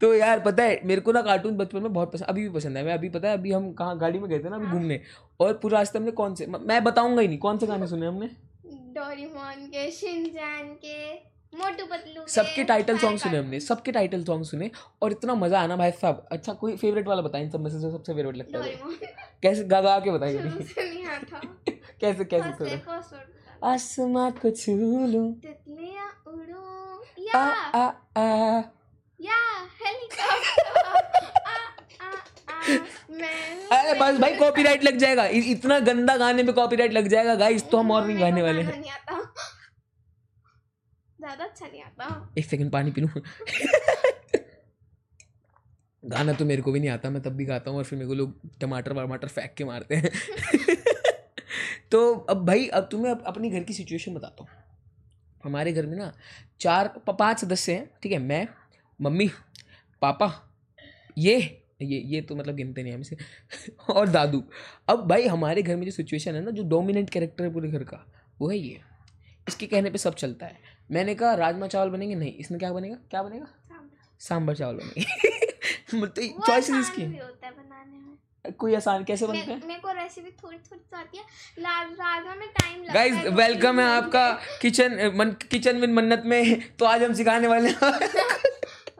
तो 0.00 0.12
यार 0.14 0.40
पता 0.40 0.62
है 0.62 0.80
मेरे 0.84 1.00
को 1.00 1.12
ना 1.12 1.22
कार्टून 1.22 1.56
बचपन 1.56 1.82
में 1.82 1.92
बहुत 1.92 2.12
पसंद 2.12 2.28
अभी 2.28 2.42
भी 2.42 2.54
पसंद 2.54 2.76
है। 2.76 2.84
मैं 2.84 2.94
अभी 2.94 3.08
पता 3.08 3.28
है 3.28 3.38
अभी 3.38 3.52
हम 3.52 3.72
कहाँ 3.72 3.98
गाड़ी 3.98 4.18
में 4.18 4.28
गए 4.30 4.38
थे 4.38 4.48
ना 4.50 4.56
अभी। 4.56 4.66
घूमने 4.66 5.00
और 5.40 5.52
पूरा 5.62 5.78
रास्ते 5.78 5.98
हमने 5.98 6.10
कौन 6.20 6.34
से 6.34 6.46
मैं 6.46 6.82
बताऊँगा 6.84 7.20
ही 7.22 7.28
नहीं 7.28 7.38
कौन 7.38 7.58
से 7.58 7.66
गाने 7.66 7.86
सुने 7.86 8.06
हमने? 8.06 8.26
डोरेमोन 8.94 9.66
के 9.66 9.90
शिनचैन 9.90 10.72
के 10.84 11.14
मोटू 11.52 11.84
पतलू 11.86 12.26
सबके 12.28 12.64
टाइटल 12.64 12.98
सॉन्ग 12.98 13.18
सुने 13.18 13.38
हमने 13.38 13.60
सबके 13.60 13.92
टाइटल 13.92 14.22
सॉन्ग 14.24 14.44
सुने 14.44 14.70
और 15.02 15.12
इतना 15.12 15.34
मज़ा 15.34 15.60
आना 15.60 15.76
भाई 15.76 15.90
साहब। 15.90 16.26
अच्छा 16.32 16.52
कोई 16.52 16.76
फेवरेट 16.76 17.08
वाला 17.08 17.22
बताएँ 17.22 17.48
सब 17.50 17.60
में 17.60 17.70
से 17.70 17.80
सबसे 17.80 18.12
फेवरेट 18.12 18.36
लगता 18.36 18.58
है। 18.58 19.14
कैसे 19.42 19.64
गा 19.64 19.80
गा 19.80 19.98
के 20.00 20.10
बताइए। 20.10 20.38
कैसे 22.00 22.24
कैसे 22.24 22.76
फ़र्स्ट 22.76 23.64
आसमां 23.64 24.30
को। 24.32 24.50
छू 24.50 24.72
लूँ। 25.06 25.32
तितलियाँ 25.40 26.08
उड़ूं। 26.26 27.30
आ 27.34 27.44
आ 27.74 27.90
आ। 28.16 28.62
या 29.22 29.40
हेलीकॉप्टर 29.82 30.66
आ 31.46 31.56
आ 32.00 32.08
आ 32.48 32.56
मैं 33.12 33.68
अरे 33.72 33.92
बस 34.00 34.18
भाई 34.20 34.34
कॉपीराइट 34.36 34.84
लग 34.84 34.96
जाएगा। 34.98 35.24
इतना 35.26 35.78
गंदा 35.80 36.16
गाने 36.16 36.42
में 36.42 36.54
कॉपीराइट 36.54 36.92
लग 36.92 37.08
जाएगा 37.08 37.34
गाइस 37.36 37.68
तो 37.70 37.78
हम 37.78 37.90
और 37.90 38.06
नहीं 38.06 38.20
गाने 38.20 38.42
वाले 38.42 38.62
हैं। 38.62 38.82
ज़्यादा 41.18 41.44
अच्छा 41.44 41.66
नहीं 41.66 41.82
आता। 41.82 42.32
एक 42.38 42.46
सेकंड 42.46 42.70
पानी 42.72 42.90
पी 42.90 43.00
लूँ 43.00 43.10
गाना 46.02 46.32
तो 46.32 46.44
मेरे 46.44 46.62
को 46.62 46.72
भी 46.72 46.80
नहीं 46.80 46.90
आता 46.90 47.10
मैं 47.10 47.22
तब 47.22 47.32
भी 47.32 47.44
गाता 47.44 47.70
हूँ 47.70 47.78
और 47.78 47.84
फिर 47.84 47.98
मेरे 47.98 48.08
को 48.08 48.14
लोग 48.14 48.58
टमाटर 48.60 48.92
वमाटर 48.92 49.28
फेंक 49.28 49.54
के 49.56 49.64
मारते 49.64 49.94
हैं। 49.96 50.10
तो 51.90 52.14
अब 52.30 52.44
भाई 52.46 52.66
अब 52.68 52.88
तुम्हें 52.90 53.10
अप, 53.10 53.22
अपनी 53.26 53.50
घर 53.50 53.62
की 53.62 53.72
सिचुएशन 53.72 54.14
बताता 54.14 54.42
हूँ। 54.42 54.50
हमारे 55.44 55.72
घर 55.72 55.86
में 55.86 55.96
ना 55.96 56.12
चार 56.60 56.88
पाँच 57.08 57.38
सदस्य 57.40 57.72
हैं 57.72 57.90
ठीक 58.02 58.12
है 58.12 58.18
मैं 58.20 58.46
मम्मी 59.00 59.30
पापा 60.02 60.26
ये 61.18 61.36
ये 61.82 61.98
ये 62.06 62.20
तो 62.20 62.36
मतलब 62.36 62.54
गिनते 62.54 62.82
नहीं 62.82 62.92
हम 62.92 63.00
इसे। 63.00 63.16
और 63.92 64.08
दादू 64.08 64.42
अब 64.88 65.06
भाई 65.08 65.26
हमारे 65.26 65.62
घर 65.62 65.76
में 65.76 65.84
जो 65.84 65.90
सिचुएशन 65.90 66.34
है 66.34 66.44
ना 66.44 66.50
जो 66.50 66.62
डोमिनेंट 66.62 67.10
कैरेक्टर 67.10 67.44
है 67.44 67.52
पूरे 67.52 67.68
घर 67.68 67.84
का 67.84 68.04
वो 68.40 68.50
है 68.50 68.58
ये। 68.58 68.80
इसके 69.48 69.66
कहने 69.66 69.90
पे 69.90 69.98
सब 69.98 70.14
चलता 70.14 70.46
है। 70.46 70.58
मैंने 70.90 71.14
कहा 71.14 71.34
राजमा 71.34 71.66
चावल 71.66 71.90
बनेंगे? 71.90 72.14
नहीं। 72.14 72.32
इसमें 72.32 72.58
क्या 72.60 72.72
बनेगा? 72.72 72.94
क्या 73.10 73.22
बनेगा? 73.22 73.46
सांभर 74.20 74.54
चावल 74.54 74.76
बनेंगे। 74.76 75.96
मतलब 76.00 76.24
वो 76.38 76.46
चॉइसेस 76.46 76.76
इसकी। 76.76 77.02
होता 77.02 77.46
है 77.46 77.52
बनाने 77.52 77.98
में। 77.98 78.52
कोई 78.58 78.74
आसान 78.74 79.04
कैसे 79.04 79.26
बनता 79.26 79.52
है? 79.52 79.66
मेरे 79.66 79.80
को 79.80 79.92
रेसिपी 79.92 80.30
थोड़ी 80.42 80.56
थोड़ी 80.58 80.80
तो 80.90 80.96
आती 80.96 81.18
है। 81.18 81.24
लाल 81.58 81.86
राजमा 82.00 82.34
में 82.34 82.48
टाइम 82.48 82.80
लगता 82.80 82.92
गाइस 82.92 83.14
है 83.14 83.28
वेलकम 83.36 83.80
है 83.80 83.86
आपका 83.86 84.30
किचन 84.62 85.12
मन 85.16 85.30
किचन 85.50 85.80
विद 85.80 85.90
मन्नत 85.90 86.22
में 86.26 86.60
तो 86.78 86.84
आज 86.84 87.02
हम 87.02 87.12
सिखाने 87.14 87.48
वाले 87.48 87.68
हैं 87.68 87.78
घंटे। 87.80 88.18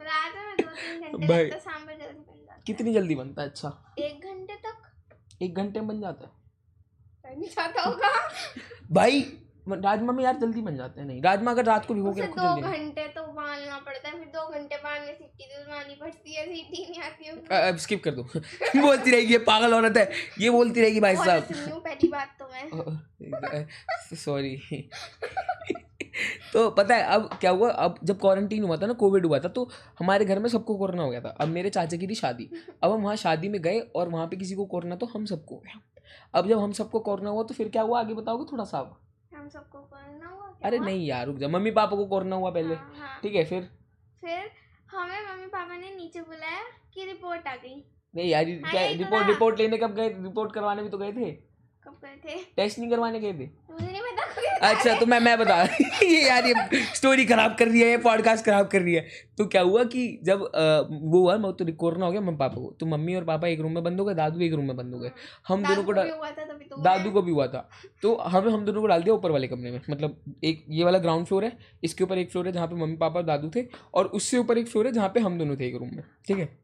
राजमा 0.03 0.41
में 0.41 0.55
दो 0.57 0.63
तीन 0.63 1.01
घंटे 1.01 1.02
भाई। 1.17 1.49
सांभर 1.49 1.93
जल्दी 1.93 2.19
बन 2.19 2.45
जाता 2.45 2.61
कितनी 2.67 2.93
जल्दी 2.93 3.15
बनता 3.15 3.41
है? 3.41 3.49
अच्छा। 3.49 3.95
है। 3.99 4.05
एक 4.05 4.25
घंटे 4.25 4.55
तक। 4.55 4.77
एक 5.41 5.55
घंटे 5.55 5.79
में 5.79 5.87
बन 5.87 6.01
जाता 6.01 6.25
है? 6.25 6.43
जाता 7.41 7.81
होगा। 7.81 8.29
भाई 8.91 9.39
राजमा 9.69 10.13
में 10.13 10.23
यार 10.23 10.37
जल्दी 10.37 10.61
बन 10.61 10.75
जाते 10.75 11.01
हैं 11.01 11.07
नहीं। 11.07 11.21
राजमा 11.21 11.51
अगर 11.51 11.65
रात 11.65 11.85
को 11.85 11.93
भिगो 11.93 12.13
के 12.13 12.21
उसे 12.21 12.29
रखो 12.31 12.41
दो 12.41 12.55
जल्दी 12.55 12.61
नहीं। 12.61 12.87
घंटे 12.87 13.07
तो 13.07 13.23
उबालना 13.23 13.77
पड़ता 13.79 14.09
है 14.09 14.17
फिर 14.17 14.27
दो 14.27 14.47
घंटे 14.47 14.75
बाद 14.75 15.01
में 15.01 15.13
सीटी 15.13 15.45
दिलवानी 15.45 15.95
पड़ती 15.95 16.35
है 16.35 16.45
सीटी 16.45 16.87
नहीं 16.89 17.01
आती 17.01 17.25
है 17.25 17.45
अ- 17.45 17.67
अब 17.71 17.77
स्किप 17.77 18.03
कर 18.03 18.11
दो। 18.11 18.23
बोलती 18.81 19.11
रहेगी 19.11 19.31
ये 19.31 19.37
पागल 19.39 19.73
औरत 19.73 19.97
है। 19.97 20.11
ये 20.39 20.49
बोलती 20.49 20.81
रहेगी 20.81 20.99
भाई 20.99 21.15
साहब। 21.15 21.43
पहली 21.79 22.07
बात 22.07 22.37
तो 22.39 22.47
मैं। 22.47 23.67
सॉरी 24.15 24.61
तो 26.53 26.69
पता 26.71 26.95
है 26.95 27.03
अब 27.13 27.29
क्या 27.41 27.51
हुआ? 27.51 27.69
अब 27.69 27.95
जब 28.03 28.19
क्वारंटीन 28.19 28.63
हुआ 28.63 28.77
था 28.77 28.87
ना 28.87 28.93
कोविड 28.95 29.25
हुआ 29.25 29.39
था 29.39 29.47
तो 29.49 29.69
हमारे 29.99 30.25
घर 30.25 30.39
में 30.39 30.49
सबको 30.49 30.75
कोरोना 30.77 31.03
हो 31.03 31.09
गया 31.09 31.21
था। 31.21 31.29
अब 31.41 31.47
मेरे 31.49 31.69
चाचा 31.69 31.97
की 31.97 32.07
थी 32.07 32.15
शादी। 32.15 32.49
अब 32.83 32.91
हम 32.91 33.01
वहाँ 33.01 33.15
शादी 33.15 33.49
में 33.49 33.61
गए 33.61 33.79
और 33.79 34.09
वहाँ 34.09 34.27
पे 34.27 34.37
किसी 34.37 34.55
को 34.55 34.65
कोरोना 34.65 34.95
तो 34.95 35.05
हम 35.05 35.25
सबको 35.25 35.55
हो 35.55 35.61
गया। 35.61 35.81
अब 36.33 36.47
जब 36.47 36.59
हम 36.59 36.71
सबको 36.71 36.99
कोरोना 36.99 37.29
हुआ 37.29 37.43
तो 37.43 37.53
फिर 37.53 37.69
क्या 37.69 37.81
हुआ? 37.81 37.99
आगे 37.99 38.13
बताओगे 38.13 38.45
थोड़ा 38.51 38.63
सा 38.63 38.77
हम 39.35 39.47
सबको 39.49 39.79
करना 39.79 40.27
हुआ 40.27 40.51
अरे 40.63 40.79
नहीं 40.79 41.05
यार 41.07 41.25
रुक 41.25 41.37
जा। 41.37 41.47
मम्मी 41.47 41.71
पापा 41.71 41.95
को 41.97 42.05
कोरोना 42.05 42.35
हुआ 42.35 42.49
पहले। 42.51 42.75
हाँ, 42.75 42.93
हाँ। 42.97 43.19
ठीक 43.23 43.35
है 43.35 43.43
फिर? 43.45 43.69
फिर 44.21 44.49
हमें 44.89 45.21
मम्मी 45.21 45.47
पापा 45.47 45.77
ने 45.77 45.95
नीचे 45.95 46.21
बुलाया 46.21 46.61
कि 46.93 47.05
रिपोर्ट 47.05 47.47
आ 47.47 47.55
गई। 47.55 47.75
नहीं 48.13 48.29
यार 48.29 48.45
क्या 48.45 48.85
रिपोर्ट 48.91 49.27
रिपोर्ट 49.27 49.59
लेने 49.59 49.77
कब 49.77 49.95
गए? 49.95 50.07
रिपोर्ट 50.09 50.53
करवाने 50.53 50.83
भी 50.83 50.89
तो 50.89 50.97
गए 50.97 51.11
थे। 51.11 51.31
कब 51.83 51.99
गए 52.03 52.15
थे? 52.25 52.37
टेस्ट 52.55 52.79
नहीं 52.79 52.89
करवाने 52.89 53.19
गए 53.19 53.33
थे? 53.33 53.47
अच्छा 54.63 54.99
तो 54.99 55.05
मैं 55.05 55.19
मैं 55.19 55.37
बता 55.39 55.63
ये 56.03 56.27
यार 56.27 56.45
ये 56.45 56.53
स्टोरी 56.95 57.25
खराब 57.25 57.55
कर 57.59 57.67
रही 57.67 57.81
है 57.81 57.87
ये 57.87 57.97
पॉडकास्ट 57.97 58.45
खराब 58.45 58.67
कर 58.67 58.81
रही 58.81 58.93
है। 58.93 59.07
तो 59.37 59.45
क्या 59.45 59.61
हुआ 59.61 59.83
कि 59.83 60.19
जब 60.23 60.41
वो 60.91 61.19
हुआ 61.19 61.37
मैं 61.37 61.51
तो 61.53 61.73
कोरोना 61.73 62.05
हो 62.05 62.11
गया 62.11 62.21
मम्मी 62.21 62.37
पापा 62.37 62.55
को 62.55 62.77
तो 62.79 62.85
मम्मी 62.85 63.15
और 63.15 63.23
पापा 63.23 63.47
एक 63.47 63.59
रूम 63.59 63.71
में 63.71 63.83
बंद 63.83 63.99
हो 63.99 64.05
गए 64.05 64.13
दादू 64.13 64.39
एक 64.39 64.53
रूम 64.53 64.65
में 64.65 64.75
बंद 64.77 64.93
हो 64.93 64.99
गए। 64.99 65.11
हम 65.47 65.63
दोनों 65.63 65.83
को 65.83 65.93
दादू 65.93 66.09
डा- 66.09 66.13
भी 66.13 66.17
हुआ 66.17 66.31
था 66.31 66.45
तभी 66.45 66.65
तो 66.65 66.81
दादू 66.83 67.11
को 67.11 67.21
भी 67.21 67.31
हुआ 67.31 67.47
था। 67.47 67.69
तो 68.01 68.15
हमें 68.15 68.51
हम 68.51 68.65
दोनों 68.65 68.81
को 68.81 68.87
डाल 68.87 69.03
दिया 69.03 69.15
ऊपर 69.15 69.31
वाले 69.31 69.47
कमरे 69.47 69.71
में। 69.71 69.81
मतलब 69.89 70.35
एक 70.43 70.65
ये 70.69 70.83
वाला 70.83 70.99
ग्राउंड 70.99 71.25
फ्लोर 71.25 71.45
है 71.45 71.57
इसके 71.83 72.03
ऊपर 72.03 72.17
एक 72.17 72.31
फ्लोर 72.31 72.47
है 72.47 72.51
जहाँ 72.51 72.67
पे 72.67 72.75
मम्मी 72.75 72.97
पापा 72.97 73.19
और 73.19 73.25
दादू 73.25 73.51
थे 73.55 73.65
और 73.93 74.05
उससे 74.05 74.37
ऊपर 74.37 74.57
एक 74.57 74.67
फ्लोर 74.67 74.87
है 74.87 74.93
जहाँ 74.93 75.09
पे 75.09 75.19
हम 75.19 75.37
दोनों 75.37 75.55
थे 75.55 75.67
एक 75.67 75.75
रूम 75.75 75.89
में 75.93 76.03
ठीक 76.27 76.37
है? 76.37 76.57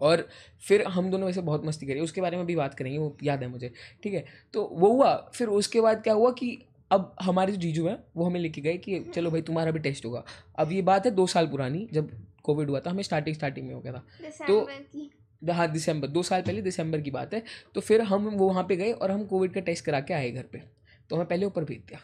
और 0.00 0.28
फिर 0.68 0.82
हम 0.82 1.10
दोनों 1.10 1.26
वैसे 1.26 1.40
बहुत 1.40 1.66
मस्ती 1.66 1.86
करी। 1.86 2.00
उसके 2.00 2.20
बारे 2.20 2.36
में 2.36 2.46
भी 2.46 2.56
बात 2.56 2.74
करेंगे 2.74 2.98
वो 2.98 3.16
याद 3.22 3.42
है 3.42 3.48
मुझे 3.48 3.72
ठीक 4.02 4.14
है? 4.14 4.24
तो 4.52 4.68
वो 4.72 4.88
हुआ 4.88 5.30
फिर 5.34 5.48
उसके 5.48 5.80
बाद 5.80 6.02
क्या 6.02 6.14
हुआ 6.14 6.30
कि 6.30 6.66
अब 6.90 7.14
हमारे 7.22 7.52
जो 7.52 7.58
जीजू 7.58 7.86
हैं 7.86 7.96
वो 8.16 8.24
हमें 8.24 8.40
लेके 8.40 8.60
गए 8.60 8.76
कि 8.78 8.98
चलो 9.14 9.30
भाई 9.30 9.42
तुम्हारा 9.42 9.70
भी 9.70 9.78
टेस्ट 9.78 10.06
होगा। 10.06 10.24
अब 10.58 10.72
ये 10.72 10.82
बात 10.82 11.06
है 11.06 11.10
दो 11.12 11.26
साल 11.26 11.46
पुरानी 11.46 11.86
जब 11.92 12.10
कोविड 12.42 12.70
हुआ 12.70 12.80
था 12.80 12.90
हमें 12.90 13.02
स्टार्टिंग 13.02 13.36
स्टार्टिंग 13.36 13.66
में 13.66 13.74
हो 13.74 13.80
गया 13.80 13.92
था। 13.92 14.04
तो 14.46 15.52
हाँ 15.52 15.70
दिसंबर 15.72 16.08
दो 16.08 16.22
साल 16.22 16.42
पहले 16.42 16.62
दिसंबर 16.62 17.00
की 17.00 17.10
बात 17.10 17.34
है। 17.34 17.42
तो 17.74 17.80
फिर 17.80 18.00
हम 18.02 18.28
वो 18.28 18.48
वहाँ 18.48 18.64
पे 18.68 18.76
गए 18.76 18.92
और 18.92 19.10
हम 19.10 19.24
कोविड 19.26 19.52
का 19.52 19.60
टेस्ट 19.60 19.84
करा 19.84 20.00
के 20.00 20.14
आए 20.14 20.30
घर 20.30 20.42
पे। 20.42 20.62
तो 21.10 21.16
हमें 21.16 21.28
पहले 21.28 21.46
ऊपर 21.46 21.64
भेज 21.64 21.78
दिया 21.78 22.00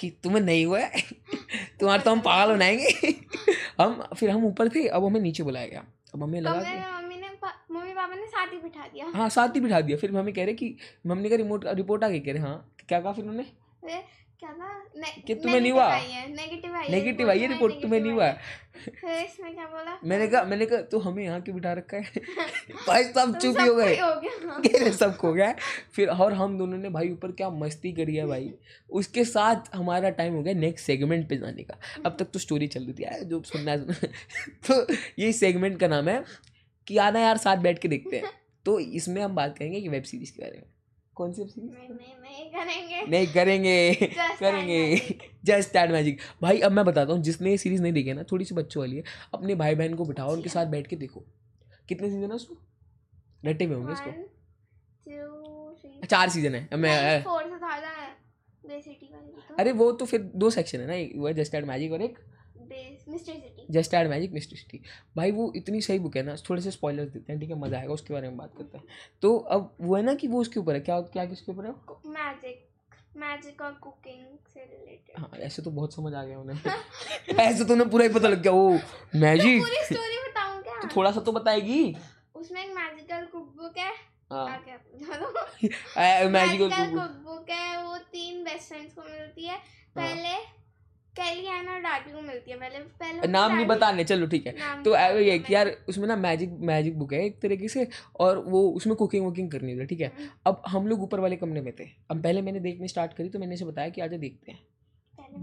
कि 0.00 0.10
तुम्हें 0.22 0.40
नहीं 0.42 0.64
हुआ 0.66 0.78
है 0.78 1.02
तुम्हारा 1.80 2.02
तो 2.02 2.10
हम 2.10 2.20
पागल 2.20 2.52
बनाएँगे 2.52 3.14
हम 3.80 4.02
फिर 4.16 4.30
हम 4.30 4.44
ऊपर 4.46 4.68
थे 4.68 4.86
अब 4.88 5.04
हमें 5.04 5.20
नीचे 5.20 5.42
बुलाया 5.42 5.66
गया। 5.66 5.84
अब 6.14 6.22
हमें 6.22 6.40
लगा 6.40 6.60
कि 6.60 7.02
मम्मी 7.70 7.92
पापा 7.92 8.14
ने 8.14 8.26
साथ 8.26 8.52
ही 8.52 8.58
बिठा 8.58 8.86
दिया। 8.86 9.06
हाँ 9.14 9.28
साथ 9.30 9.56
ही 9.56 9.60
बिठा 9.60 9.80
दिया। 9.80 9.96
फिर 9.98 10.12
मम्मी 10.12 10.32
कह 10.32 10.44
रहे 10.44 10.54
कि 10.54 10.76
मम्मी 11.06 11.30
का 11.30 11.36
रिमोट 11.36 11.64
रिपोर्ट 11.66 12.04
आ 12.04 12.08
गई 12.08 12.20
कह 12.20 12.32
रहे 12.32 12.42
हाँ 12.42 12.74
क्या 12.88 13.00
कहा 13.00 13.12
फिर 13.12 13.24
उन्होंने? 13.24 13.46
क्या 13.88 14.52
था? 14.52 14.82
ने, 14.96 15.22
कि 15.22 15.34
तुम्हें 15.34 15.60
नहीं 15.60 15.72
हुआ? 15.72 15.96
नेगेटिव 15.96 16.74
आई 16.74 16.84
है 16.84 16.90
नेगेटिव 16.92 17.30
आई 17.30 17.38
है 17.38 17.46
रिपोर्ट 17.46 17.74
तुम्हें 17.82 18.00
नहीं 18.00 18.12
हुआ। 18.12 18.28
इसने 18.28 19.50
क्या 19.50 19.66
बोला? 19.66 19.98
मैंने 20.04 20.26
कहा 20.26 20.42
मैंने 20.44 20.66
कहा 20.66 20.80
तू 20.80 20.98
हमें 20.98 21.24
यहाँ 21.24 21.40
क्यों 21.40 21.56
बिठा 21.56 21.72
रखा 21.72 21.96
है? 21.96 22.02
भाई 22.88 23.04
सब 23.04 23.38
चुप 23.38 23.56
ही 23.60 23.68
गए। 23.68 24.90
सब 24.90 25.16
खो 25.16 25.32
गया। 25.32 25.54
फिर 25.92 26.08
और 26.08 26.32
हम 26.32 26.58
दोनों 26.58 26.78
ने 26.78 26.88
भाई 26.88 27.10
ऊपर 27.10 27.32
क्या 27.32 27.50
मस्ती 27.50 27.92
करी 27.92 28.16
है 28.16 28.26
भाई। 28.26 28.54
उसके 28.90 29.24
साथ 29.24 29.74
हमारा 29.74 30.10
टाइम 30.10 30.34
हो 30.34 30.42
गया 30.42 30.54
नेक्स्ट 30.54 30.86
सेगमेंट 30.86 31.28
पे 31.28 31.36
जाने 31.36 31.62
का। 31.62 31.78
अब 32.06 32.16
तक 32.18 32.24
तो 32.24 32.38
स्टोरी 32.38 32.66
चल 32.66 32.84
रही 32.84 32.92
थी 32.92 33.04
यार 33.04 33.24
जो 33.24 33.42
सुनना 33.42 33.70
है 33.70 33.78
तो 34.70 34.94
ये 35.18 35.32
सेगमेंट 35.32 35.80
का 35.80 35.88
नाम 35.88 36.08
है 36.08 36.24
कि 36.86 36.98
आना 36.98 37.20
यार 37.20 37.36
साथ 37.36 37.56
बैठ 37.56 37.78
के 37.78 37.88
देखते 37.88 38.16
हैं। 38.16 38.30
तो 38.64 38.78
इसमें 38.80 39.22
हम 39.22 39.34
बात 39.34 39.58
करेंगे 39.58 39.80
कि 39.80 39.88
वेब 39.88 40.02
सीरीज़ 40.02 40.32
के 40.32 40.42
बारे 40.42 40.56
में। 40.56 40.73
कौन 41.14 41.32
सी 41.32 41.44
सीरीज़ 41.44 41.72
नहीं 41.72 41.88
नहीं 41.88 42.50
करेंगे। 42.50 43.06
नहीं 43.06 43.26
करेंगे। 43.26 43.94
करेंगे। 44.40 44.96
जस्ट 45.44 45.72
दैट 45.72 45.90
मैजिक 45.90 46.20
भाई 46.42 46.60
अब 46.60 46.72
मैं 46.72 46.84
बताता 46.84 47.12
हूँ 47.12 47.22
जिसने 47.22 47.50
ये 47.50 47.56
सीरीज़ 47.56 47.82
नहीं 47.82 47.92
देखी 47.92 48.08
है 48.08 48.14
ना 48.14 48.22
थोड़ी 48.22 48.44
सी 48.44 48.54
बच्चों 48.54 48.80
वाली 48.80 48.96
है 48.96 49.02
अपने 49.34 49.54
भाई 49.54 49.74
बहन 49.74 49.94
को 49.94 50.04
बिठाओ 50.04 50.32
उनके 50.32 50.48
साथ 50.48 50.66
बैठ 50.66 50.86
के 50.86 50.96
देखो। 50.96 51.24
कितने 51.88 52.10
सीज़न 52.10 52.22
है 52.22 52.28
उसको? 52.28 52.56
रटे 53.44 53.66
में 53.66 53.76
होंगे 53.76 53.92
इसको 53.92 54.10
थ्री 54.10 56.06
चार 56.06 56.28
सीज़न 56.28 56.54
है। 56.54 56.76
मैं 56.76 57.22
तो। 57.22 57.30
अरे 59.58 59.72
वो 59.72 59.92
तो 59.92 60.04
फिर 60.04 60.30
दो 60.34 60.50
सेक्शन 60.50 60.80
है 60.80 60.86
ना 60.86 60.94
एक 60.94 61.12
वो 61.16 61.32
जस्ट 61.32 61.54
एड 61.54 61.64
मैजिक 61.64 61.92
और 61.92 62.02
एक 62.02 62.18
just 63.70 63.94
ad 63.94 64.08
magic 64.08 64.32
mystery 64.32 64.58
city 64.58 64.80
भाई 65.16 65.30
वो 65.32 65.52
इतनी 65.56 65.80
सही 65.80 65.98
बुक 65.98 66.16
है 66.16 66.22
ना 66.22 66.36
थोड़े 66.48 66.62
से 66.62 66.70
स्पॉयलर्स 66.70 67.10
देते 67.10 67.32
हैं 67.32 67.40
ठीक 67.40 67.50
है 67.50 67.58
मज़ा 67.58 67.78
आएगा 67.78 67.92
उसके 67.92 68.14
बारे 68.14 68.28
में 68.28 68.36
बात 68.36 68.52
करते 68.58 68.78
हैं। 68.78 68.84
तो 69.22 69.36
अब 69.36 69.74
वो 69.80 69.96
है 69.96 70.02
ना 70.02 70.14
कि 70.14 70.28
वो 70.28 70.40
उसके 70.40 70.60
ऊपर 70.60 70.74
है 70.74 70.80
क्या 70.80 71.00
क्या 71.12 71.24
किसके 71.24 71.52
ऊपर 71.52 71.66
है 71.66 71.72
मैजिक 72.12 72.62
मैजिक 73.16 73.60
और 73.62 73.72
कुकिंग 73.82 74.24
से 74.54 74.60
रिलेटेड 74.60 75.18
हाँ 75.18 75.30
ऐसे 75.40 75.62
तो 75.62 75.70
बहुत 75.70 75.94
समझ 75.94 76.12
आ 76.14 76.22
गया 76.24 76.38
उन्हें। 76.38 77.36
ऐसे 77.40 77.64
तो 77.64 77.72
उन्हें 77.74 77.88
पूरा 77.90 78.04
ही 78.04 78.12
पता 78.14 78.28
लग 78.28 78.42
गया 78.42 78.52
ओ 78.52 78.70
मैजिक 79.20 79.62
पूरी 79.62 79.84
स्टोरी 79.84 80.18
बताऊँ 80.28 80.62
क्या? 80.62 80.80
तो 80.82 80.88
थोड़ा 80.96 81.10
सा 81.10 81.20
तो 81.20 81.32
बताएगी। 81.32 81.96
उसमें 82.34 82.64
एक 82.64 82.74
मैजिकल 82.76 83.24
कुक 83.32 83.54
बुक 83.56 83.78
है। 83.78 83.92
हाँ 84.32 84.60
मैजिकल 86.28 86.70
कुक 86.70 87.16
बुक 87.24 87.50
है 87.50 87.82
वो 87.84 87.96
तीन 88.12 88.42
बेस्ट 88.44 88.68
फ्रेंड्स 88.68 88.94
को 88.94 89.02
मिलती 89.02 89.46
हाँ। 89.46 89.56
है। 89.56 89.62
पहले 89.96 90.36
मिलती 92.22 92.50
है। 92.50 92.56
पहले 92.56 92.78
पहले 92.78 93.28
नाम 93.28 93.54
नहीं 93.56 93.66
बताने 93.66 94.04
चलो 94.04 94.26
ठीक 94.26 94.46
है। 94.46 94.82
तो 94.82 94.96
ये 95.18 95.38
कि 95.38 95.54
यार 95.54 95.76
उसमें 95.88 96.08
ना 96.08 96.16
मैजिक 96.16 96.50
मैजिक 96.50 96.98
बुक 96.98 97.12
है 97.12 97.24
एक 97.26 97.40
तरीके 97.40 97.68
से 97.68 97.88
और 98.20 98.38
वो 98.38 98.70
उसमें 98.70 98.96
कुकिंग 98.96 99.24
वुकिंग 99.24 99.50
करनी 99.50 99.72
होती 99.72 99.80
है 99.80 99.86
ठीक 99.86 100.00
है। 100.00 100.06
हम्म। 100.06 100.28
अब 100.46 100.62
हम 100.68 100.86
लोग 100.86 101.02
ऊपर 101.02 101.20
वाले 101.20 101.36
कमरे 101.36 101.60
में 101.60 101.72
थे। 101.80 101.84
अब 102.10 102.22
पहले 102.22 102.42
मैंने 102.42 102.60
देखनी 102.60 102.88
स्टार्ट 102.88 103.12
करी 103.12 103.28
तो 103.28 103.38
मैंने 103.38 103.54
इसे 103.54 103.64
बताया 103.64 103.88
कि 103.88 104.00
आजा 104.00 104.16
देखते 104.16 104.52
हैं। 104.52 104.60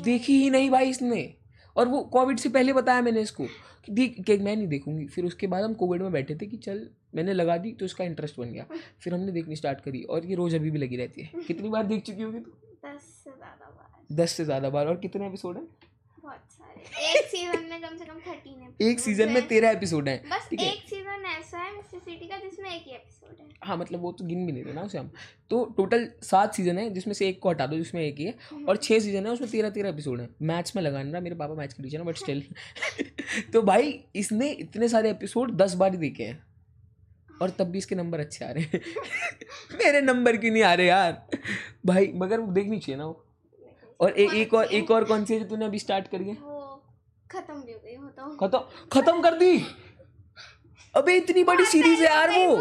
देखी 0.04 0.34
ही 0.34 0.50
नहीं 0.50 0.70
भाई 0.70 0.90
इसने। 0.90 1.36
और 1.76 1.88
वो 1.88 2.04
कोविड 2.04 2.38
से 2.38 2.50
पहले 2.50 2.74
बताया 2.74 3.02
मैंने 3.02 3.22
इसको। 3.22 3.46
कि 3.86 3.92
देख 3.92 4.24
कि 4.26 4.38
मैं 4.38 4.56
नहीं 4.56 4.68
देखूँगी। 4.68 5.06
फिर 5.08 5.26
उसके 5.26 5.48
बाद 5.48 5.64
हम 5.64 5.74
कोविड 5.74 6.02
में 6.02 6.12
बैठे 6.12 6.36
थे 6.36 6.46
कि 6.46 6.58
चल 6.58 6.90
मैंने 7.16 7.34
लगा 7.34 7.58
दी 7.58 7.72
तो 7.72 7.86
उसका 7.86 8.04
इंटरेस्ट 8.04 8.40
बन 8.40 8.52
गया। 8.52 8.66
फिर 9.02 9.14
हमने 9.14 9.32
देखनी 9.32 9.56
स्टार्ट 9.56 9.82
करी 9.82 10.04
और 10.04 10.26
ये 10.26 10.36
रोज 10.36 10.56
अभी 10.56 10.72
भी 10.72 10.80
लगी 10.80 10.96
रहती 10.96 11.22
है। 11.22 11.32
कितनी 11.48 11.70
बार 11.70 11.84
देख 11.84 12.04
चुकी 12.04 12.22
होगी 12.22 12.40
तू? 12.40 12.52
दस 14.12 14.32
से 14.32 14.46
ज़्यादा 14.46 14.70
बार 14.70 14.88
और 14.88 14.96
कितने 15.00 15.28
एपिसोड 15.28 15.58
है? 15.58 15.64
एक 17.14 17.26
सीज़न 17.26 17.64
में 17.70 17.82
कम 17.82 17.98
से 17.98 18.06
कम 18.06 18.20
थर्टीन 18.28 18.88
एक 18.88 19.00
सीज़न 19.00 19.32
में 19.32 19.48
तेरह 19.48 19.70
एपिसोड 19.70 20.10
है। 20.10 20.18
बस 20.30 20.48
ठीक 20.50 20.60
है। 20.60 20.72
एक 20.74 20.82
सीज़न 20.90 21.26
ऐसा 21.28 21.58
है 21.58 21.76
मिस्टर 21.76 22.00
सिटी 22.00 22.28
का 22.28 22.38
जिसमें 22.38 22.70
एक 22.70 22.84
ही 22.88 22.92
एपिसोड 22.92 23.40
है। 23.40 23.48
हाँ 23.64 23.78
मतलब 23.78 24.02
वो 24.02 24.12
तो 24.12 24.26
गिन 24.26 24.46
भी 24.46 24.52
नहीं 24.52 24.64
रहे 24.64 24.74
ना 24.74 24.82
उसे 24.82 24.98
हम। 24.98 25.12
तो 25.50 25.64
टोटल 25.78 26.08
सात 26.24 26.56
सीज़न 26.56 26.78
है 26.78 26.90
जिसमें 26.90 27.14
से 27.14 27.28
एक 27.28 27.40
को 27.40 27.50
हटा 27.50 27.68
दो 27.68 27.78
जिसमें 27.78 28.02
एक 28.02 28.18
ही 28.18 28.26
है। 28.26 28.36
और 28.70 28.78
छः 28.78 29.00
सीज़न 29.00 29.26
है 29.26 29.32
उसमें 29.32 29.50
तेरह 29.50 29.70
तेरह 29.70 29.90
एपिसोड 29.90 30.22
है। 30.22 30.30
मैथ्स 30.42 30.76
में 30.76 30.84
लगाना 30.84 31.20
मेरे 31.20 31.36
पापा 31.36 31.54
मैथ्स 31.54 31.74
के 31.74 31.84
टीचर 31.84 31.98
हैं 31.98 32.06
बट 32.06 32.18
स्टिल 32.18 32.44
तो 33.54 33.62
भाई 33.62 34.00
इसने 34.16 34.52
इतने 34.52 34.88
सारे 34.88 35.10
एपिसोड 35.12 35.56
दस 35.58 35.74
बार 35.74 35.92
ही 35.92 35.98
देखे 35.98 36.24
हैं। 36.24 36.44
और 37.42 37.50
तब 37.50 37.68
भी 37.68 37.78
इसके 37.78 37.96
नंबर 37.96 38.20
अच्छे 38.20 38.46
आ 38.46 38.52
रहे 38.52 38.64
हैं। 38.64 38.82
मेरे 39.84 40.02
नंबर 40.02 40.38
क्यों 40.38 40.52
नहीं 40.52 40.64
आ 40.64 40.74
रहे 40.74 40.88
यार? 40.88 41.28
भाई 41.86 42.12
मगर 42.16 42.40
वो 42.40 42.52
देखनी 42.52 42.80
चाहिए 42.80 42.98
ना 42.98 43.06
वो। 43.06 43.26
और 44.02 44.20
ए, 44.20 44.28
एक 44.42 44.54
और 44.54 44.66
एक 44.66 44.92
और 44.92 45.04
कौन 45.04 45.26
सी 45.26 45.34
है 45.34 45.40
जो 45.40 45.46
तूने 45.46 45.66
अभी 45.66 45.80
स्टार्ट 45.80 46.08
करी 46.08 46.30
है? 46.30 46.36
खत्म 47.32 47.62
भी 47.62 47.72
हो 47.74 47.80
गई 47.80 47.96
हो 47.96 48.08
तो। 48.08 48.38
खत्म 48.38 48.60
खत्म 48.92 49.22
कर 49.22 49.38
दी? 49.38 49.60
अबे 50.96 51.16
इतनी 51.16 51.44
बड़ी 51.44 51.66
सीरीज़ 51.66 52.00
है 52.00 52.06
यार 52.06 52.30
वो। 52.30 52.56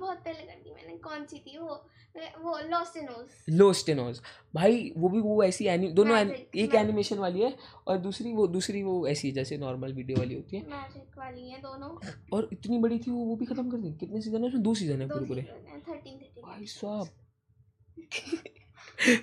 बहुत 0.00 0.18
पहले 0.18 0.42
कर 0.42 0.60
दी 0.64 0.70
मैंने 0.74 0.98
कौन 0.98 1.24
सी 1.24 1.38
थी 1.38 1.58
वो? 1.58 1.88
वो 2.16 2.58
लॉस्ट 2.58 2.96
इन 2.96 3.08
ओस 3.08 3.44
लोस्ट 3.48 3.88
एनोज 3.88 4.20
भाई 4.54 4.92
वो 4.98 5.08
भी 5.08 5.20
वो 5.20 5.44
ऐसी 5.44 5.66
एनि 5.66 5.88
दोनों 5.88 6.12
एनि- 6.18 6.34
एक 6.56 6.70
एनिमेशन 6.74 7.18
वाली 7.18 7.40
है 7.40 7.56
और 7.86 7.98
दूसरी 7.98 8.32
वो 8.32 8.46
दूसरी 8.46 8.82
वो 8.82 9.06
ऐसी 9.08 9.28
है 9.28 9.34
जैसे 9.34 9.58
नॉर्मल 9.58 9.92
वीडियो 9.92 10.18
वाली 10.18 10.34
होती 10.34 10.56
है। 10.56 10.62
मैजिक 10.70 11.18
वाली 11.18 11.50
है 11.50 11.58
दोनों। 11.58 12.12
और 12.32 12.48
इतनी 12.52 12.78
बड़ी 12.78 12.98
थी 12.98 13.10
वो 13.10 13.24
वो 13.24 13.36
भी 13.36 13.46
खत्म 13.46 13.70
कर 13.70 13.76
दी। 13.76 13.92
कितने 13.92 14.20
सीज़न 14.20 14.40
है 14.40 14.48
उसमें? 14.48 14.62
दो 14.62 14.74
सीज़न 14.74 15.00
है 15.02 15.08
पूरे 15.08 15.24
पूरे। 15.26 15.42
भाई 16.42 16.66
साहब। 16.66 17.08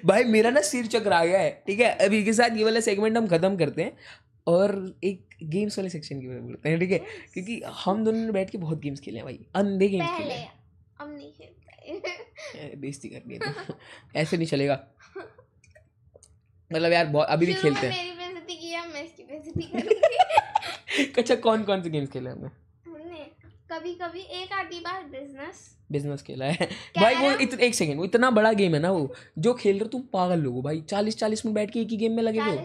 भाई 0.05 0.23
मेरा 0.23 0.49
ना 0.49 0.61
सिर 0.61 0.85
चकरा 0.87 1.23
गया 1.25 1.39
है 1.39 1.51
ठीक 1.67 1.79
है? 1.79 1.89
अभी 2.05 2.23
के 2.23 2.33
साथ 2.33 2.57
ये 2.57 2.63
वाला 2.63 2.79
सेगमेंट 2.79 3.17
हम 3.17 3.27
खत्म 3.27 3.55
करते 3.57 3.81
हैं 3.81 3.97
और 4.47 4.73
एक 5.03 5.35
गेम्स 5.43 5.77
वाले 5.79 5.89
सेक्शन 5.89 6.19
की 6.21 6.27
तरफ़ 6.27 6.43
बढ़ते 6.43 6.69
हैं 6.69 6.79
ठीक 6.79 6.91
है? 6.91 6.97
क्योंकि 7.33 7.61
हम 7.85 8.03
दोनों 8.05 8.25
ने 8.25 8.31
बैठ 8.31 8.49
के 8.49 8.57
बहुत 8.57 8.79
गेम्स 8.81 8.99
खेले 8.99 9.17
हैं 9.17 9.25
भाई 9.25 9.39
अंधे 9.55 9.87
गेम्स 9.87 10.07
खेले 10.07 10.19
पहले 10.19 10.33
हैं। 10.33 10.51
अब 11.01 11.13
नहीं 11.15 11.31
खेलते 11.31 12.75
बेइज्जती 12.75 13.09
है 13.09 13.19
तो। 13.39 13.73
ऐसे 14.15 14.37
नहीं 14.37 14.47
चलेगा। 14.47 14.79
मतलब 16.71 16.91
यार 16.91 17.05
बहुत 17.05 17.27
अभी 17.27 17.45
भी 17.45 17.53
खेलते 17.53 17.87
हैं। 17.87 17.97
मेरी 17.97 18.11
बेइज्जती 18.17 18.55
की 18.55 18.73
अब 18.73 18.91
मैं 18.93 19.03
इसकी 19.03 19.23
बेइज्जती 19.23 19.61
करूँगी। 19.73 21.11
अच्छा 21.17 21.35
कौन 21.35 21.63
कौन 21.63 21.81
से 21.83 21.89
गेम्स 21.89 22.09
खेले 22.09 22.29
हमने? 22.29 22.49
कभी 23.71 23.93
कभी 23.93 24.19
एक 24.41 24.53
आधी 24.53 24.79
बार 24.79 25.03
बिज़नेस 25.03 25.57
बिज़नेस 25.91 26.21
खेला 26.21 26.45
है। 26.45 26.65
भाई 26.97 27.15
वो? 27.15 27.31
इत, 27.31 27.53
एक 27.59 27.75
सेकंड 27.75 27.97
वो 27.97 28.05
इतना 28.05 28.29
बड़ा 28.31 28.51
गेम 28.53 28.73
है 28.75 28.79
ना 28.81 28.91
वो 28.91 29.13
जो 29.37 29.53
खेल 29.53 29.75
रहे 29.75 29.83
हो 29.83 29.89
तुम 29.89 30.01
पागल 30.13 30.39
लोगो 30.39 30.61
भाई। 30.61 30.81
चालीस 30.81 31.17
चालीस 31.17 31.45
मिनट 31.45 31.55
बैठ 31.55 31.71
के 31.71 31.79
एक 31.81 31.89
ही 31.89 31.97
गेम 31.97 32.15
में 32.15 32.23
लगे 32.23 32.39
हो। 32.39 32.51
कभी 32.51 32.61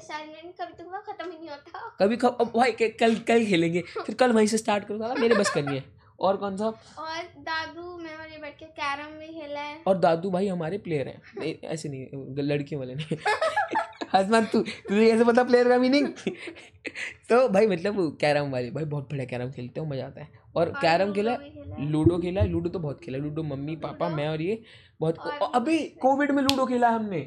तो 0.56 1.00
खत्म 1.00 1.28
नहीं 1.28 1.48
होता। 1.48 1.96
कभी 2.00 2.16
कब 2.16 2.36
अब 2.40 2.52
भाई 2.56 2.72
कल 2.72 3.14
कल 3.28 3.44
खेलेंगे 3.46 3.80
फिर 3.80 4.14
कल 4.14 4.32
वहीं 4.32 4.46
से 4.46 4.58
स्टार्ट 4.58 4.84
करो 4.84 4.98
साला 4.98 5.14
मेरे 5.14 5.34
बस 5.34 5.50
करनी 5.50 5.76
है। 5.76 5.84
और 6.20 6.36
कौन 6.36 6.56
सा? 6.56 6.64
और 6.64 7.22
दादू 7.48 7.96
मैं 7.98 8.14
और 8.16 8.30
ये 8.32 8.38
बैठ 8.38 8.58
के 8.58 8.64
कैरम 8.64 9.18
भी 9.18 9.26
खेला 9.40 9.60
है। 9.60 9.82
और 9.86 9.98
दादू 9.98 10.30
भाई 10.30 10.48
हमारे 10.48 10.78
प्लेयर 10.78 11.08
हैं। 11.08 11.58
ऐसे 11.64 11.88
नहीं 11.88 12.44
लड़कियों 12.44 12.80
वाले 12.80 12.94
नहीं। 12.94 13.16
हसमान 14.14 14.44
तू 14.44 14.60
तुझे 14.62 15.10
कैसे 15.10 15.24
पता 15.24 15.42
प्लेयर 15.44 15.68
का 15.68 15.78
मीनिंग 15.78 16.08
तो 17.28 17.48
भाई 17.48 17.66
मतलब 17.66 18.16
कैरम 18.20 18.50
वाले 18.50 18.70
भाई 18.70 18.84
बहुत 18.84 19.08
बढ़िया 19.10 19.24
कैरम 19.26 19.50
खेलते 19.52 19.80
हो 19.80 19.86
मज़ा 19.86 20.06
आता 20.06 20.20
है। 20.20 20.43
और 20.56 20.70
कैरम 20.80 21.12
खेला। 21.12 21.36
लूडो 21.80 22.18
खेला 22.18 22.42
लूडो 22.44 22.70
तो 22.70 22.78
बहुत 22.78 23.00
खेला 23.00 23.18
लूडो 23.18 23.42
मम्मी 23.42 23.76
पापा 23.76 24.08
मैं 24.08 24.28
और 24.28 24.42
ये 24.42 24.62
बहुत 25.00 25.18
और 25.18 25.50
अभी 25.54 25.78
कोविड 26.02 26.30
में 26.30 26.42
लूडो 26.42 26.66
खेला 26.66 26.88
हमने। 26.88 27.20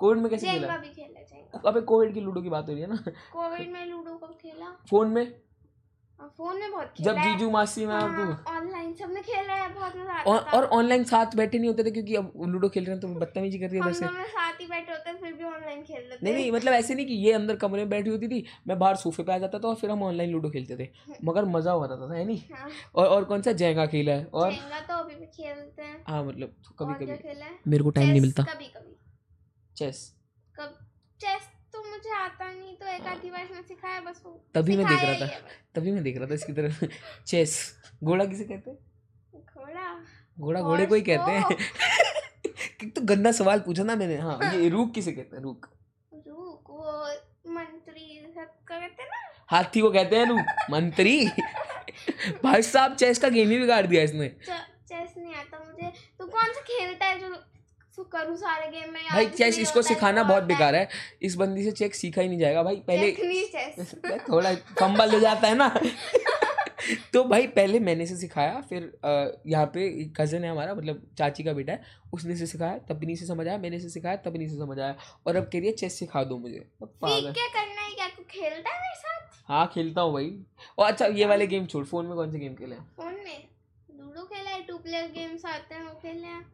कोविड 0.00 0.18
में 0.18 0.30
कैसे 0.30 0.46
खेला? 0.46 0.74
अबे 1.66 1.80
कोविड 1.82 2.14
की 2.14 2.20
लूडो 2.20 2.42
की 2.42 2.48
बात 2.48 2.68
हो 2.68 2.72
रही 2.72 2.82
है 2.82 2.88
ना। 2.88 2.96
कोविड 3.32 3.70
में 3.72 3.86
लूडो 3.86 4.16
कब 4.16 4.36
खेला? 4.42 4.70
फ़ोन 4.90 5.08
में। 5.08 5.40
फ़ोन 6.20 6.58
में 6.60 6.70
बहुत 6.70 6.92
खेला 6.96 7.12
जब 7.12 7.20
जीजू 7.22 7.50
मासी 7.50 7.84
में 7.86 7.94
और 7.94 8.10
तू 8.10 8.50
ऑनलाइन 8.50 8.92
सबने 8.94 9.20
खेला 9.22 9.54
है 9.54 9.68
बहुत 9.74 9.96
मज़ा 9.96 10.12
आता 10.12 10.30
और 10.30 10.42
और 10.54 10.64
ऑनलाइन 10.78 11.04
साथ 11.04 11.36
बैठे 11.36 11.58
नहीं 11.58 11.68
होते 11.68 11.84
थे 11.84 11.90
क्योंकि 11.90 12.14
अब 12.14 12.32
लूडो 12.46 12.68
खेल 12.68 12.84
रहे 12.84 12.94
हैं 12.94 13.00
तो 13.00 13.08
बदतमीजी 13.20 13.58
कर 13.58 13.68
रही 13.68 13.76
है 13.76 13.82
हम 13.82 13.88
उधर 13.88 13.98
से 13.98 14.28
साथ 14.30 14.60
ही 14.60 14.66
बैठे 14.66 14.92
होते 14.92 15.12
फिर 15.14 15.32
भी 15.32 15.44
ऑनलाइन 15.44 15.82
खेल 15.82 16.02
लेते 16.02 16.18
नहीं 16.24 16.34
नहीं 16.34 16.52
मतलब 16.52 16.72
ऐसे 16.72 16.94
नहीं 16.94 17.06
कि 17.06 17.14
ये 17.14 17.32
अंदर 17.32 17.56
कमरे 17.56 17.80
में 17.80 17.90
बैठी 17.90 18.10
होती 18.10 18.28
थी 18.28 18.44
मैं 18.68 18.78
बाहर 18.78 18.96
सोफे 18.96 19.22
पे 19.22 19.32
आ 19.32 19.38
जाता 19.38 19.58
था 19.58 19.68
और 19.68 19.74
फिर 19.74 19.90
हम 19.90 20.02
ऑनलाइन 20.02 20.30
लूडो 20.30 20.50
खेलते 20.50 20.76
थे। 20.76 20.88
मगर 21.24 21.44
मज़ा 21.46 21.72
हुआ 21.72 21.86
था 21.86 22.14
है 22.14 22.24
नहीं? 22.24 22.40
हाँ। 22.52 22.68
और 22.94 23.06
और 23.06 23.24
कौन 23.24 23.42
सा? 23.42 23.52
जैगा 23.54 23.86
खेला 23.86 24.12
है 24.12 24.24
और 24.24 24.52
तो 24.88 24.94
अभी 24.94 25.14
भी 25.14 25.26
खेलते 25.26 25.82
हैं। 25.82 26.04
हाँ 26.08 26.24
मतलब 26.24 26.54
कभी 26.78 26.94
कभी। 26.94 27.16
मेरे 27.68 27.84
को 27.84 27.90
टाइम 27.90 28.08
नहीं 28.08 28.20
मिलता। 28.20 28.42
कभी 28.42 28.64
कभी 28.66 28.96
चेस 29.76 29.98
कब? 30.56 30.76
चेस 31.20 31.42
तो 31.42 31.49
मुझे 32.00 32.14
आता 32.16 32.52
नहीं 32.52 32.76
तो 32.76 32.86
एक 32.86 33.06
आधी 33.06 33.30
बार 33.30 33.40
इसने 33.44 33.62
सिखाया 33.62 34.00
बस 34.00 34.22
वो 34.26 34.30
तभी 34.54 34.76
मैं 34.76 34.86
देख 34.86 35.02
रहा 35.02 35.14
था। 35.14 35.26
तभी 35.74 35.92
मैं 35.92 36.02
देख 36.02 36.16
रहा 36.18 36.26
था 36.26 36.34
इसकी 36.34 36.52
तरफ़। 36.52 36.84
चेस 37.26 37.76
घोड़ा 38.04 38.24
किसे 38.24 38.44
कहते 38.44 38.70
हैं? 38.70 38.78
घोड़ा? 39.34 40.04
घोड़ा 40.40 40.60
घोड़े 40.60 40.86
को 40.86 40.94
ही 40.94 41.00
कहते 41.00 41.30
हैं। 41.30 41.56
कि? 42.80 42.86
तो 42.86 43.00
गंदा 43.00 43.32
सवाल 43.32 43.60
पूछा 43.60 43.82
ना 43.82 43.96
मैंने। 43.96 44.16
हाँ 44.16 44.54
ये 44.54 44.68
रूक 44.68 44.94
किसे 44.94 45.12
कहते 45.12 45.36
हैं? 45.36 45.42
रूक 45.42 45.68
रुक 46.12 46.70
वो 46.70 47.08
मंत्री 47.52 48.32
सब 48.36 48.48
कहते 48.68 49.02
हैं 49.02 49.08
ना। 49.08 49.20
हाथी 49.46 49.80
को 49.80 49.90
कहते 49.90 50.16
हैं 50.16 50.26
रूक 50.26 50.70
मंत्री? 50.70 51.28
भाई 52.44 52.62
साहब 52.62 52.94
चेस 52.94 53.18
का 53.18 53.28
गेम 53.28 53.50
ही 53.50 53.58
बिगाड़ 53.58 53.86
दिया 53.86 54.02
इसने। 54.02 54.28
चेस 54.28 55.14
नहीं 55.18 55.34
आता 55.34 55.58
मुझे। 55.58 55.92
तू 56.18 56.26
कौन 56.26 56.52
सा 56.52 56.60
खेलता 56.60 57.06
है 57.06 57.18
जो 57.18 57.28
सो 57.96 58.02
करूँ 58.12 58.36
सारे 58.36 58.70
गेम 58.70 58.92
में 58.92 59.02
भाई 59.04 59.26
चेस 59.28 59.58
इसको 59.58 59.82
सिखाना 59.82 60.22
बहुत 60.22 60.42
बेकार 60.44 60.74
है। 60.74 60.88
इस 61.22 61.34
बंदी 61.36 61.64
से 61.64 61.70
चेक 61.72 61.94
सीखा 61.94 62.22
ही 62.22 62.28
नहीं 62.28 62.38
जाएगा 62.38 62.62
भाई 62.62 62.76
पहले 62.86 63.10
चेस 63.46 63.94
थोड़ा 64.30 64.54
फंबल 64.80 65.14
हो 65.14 65.20
जाता 65.20 65.48
है 65.48 65.54
ना। 65.54 65.68
तो 67.12 67.22
भाई 67.24 67.46
पहले 67.56 67.78
मैंने 67.80 68.06
से 68.06 68.16
सिखाया 68.16 68.60
फिर 68.68 68.82
यहाँ 69.46 69.66
पे 69.74 69.88
कज़न 70.16 70.44
है 70.44 70.50
हमारा 70.50 70.74
मतलब 70.74 71.02
चाची 71.18 71.42
का 71.44 71.52
बेटा 71.52 71.72
है 71.72 71.82
उसने 72.14 72.36
से 72.36 72.46
सिखाया 72.46 72.78
तपनी 72.90 73.16
से 73.16 73.26
समझ 73.26 73.46
आया 73.46 73.58
मैंने 73.58 73.80
से 73.80 73.88
सिखाया 73.88 74.16
तपनी 74.26 74.48
से 74.48 74.56
समझ 74.58 74.78
आया 74.78 74.94
और 75.26 75.36
अब 75.36 75.50
कह 75.52 75.58
रही 75.58 75.66
है 75.66 75.72
चेस 75.74 75.98
सिखा 75.98 76.22
दो 76.24 76.38
मुझे। 76.38 76.64
पागल 76.82 77.32
क्या 77.32 77.46
करना 77.48 77.80
है 77.82 77.90
क्या? 77.94 78.08
तू 78.08 78.22
खेलता 78.30 78.70
है 78.70 78.80
मेरे 78.80 78.94
साथ? 78.96 79.42
हाँ 79.48 79.66
खेलता 79.74 80.00
हूँ 80.00 80.12
भाई। 80.14 80.32
और 80.78 80.86
अच्छा 80.86 81.06
ये 81.18 81.26
वाले 81.26 81.46
गेम 81.46 81.66
छोड़ 81.66 81.84
फ़ोन 81.86 82.06
में 82.06 82.14
कौन 82.16 82.30
से 82.32 82.38
गेम 82.38 82.54
खेले 82.54 82.76
फ़ोन 82.96 83.14
में। 83.24 83.48
लूडो 83.98 84.24
खेला 84.24 84.50
है 84.50 84.62
टू 84.62 84.78
प्लेयर 84.78 85.10
गेम्स 85.14 85.44
आते 85.46 85.74
हैं 85.74 85.84
वो 85.84 85.94
खेले 86.02 86.26
हैं। 86.26 86.44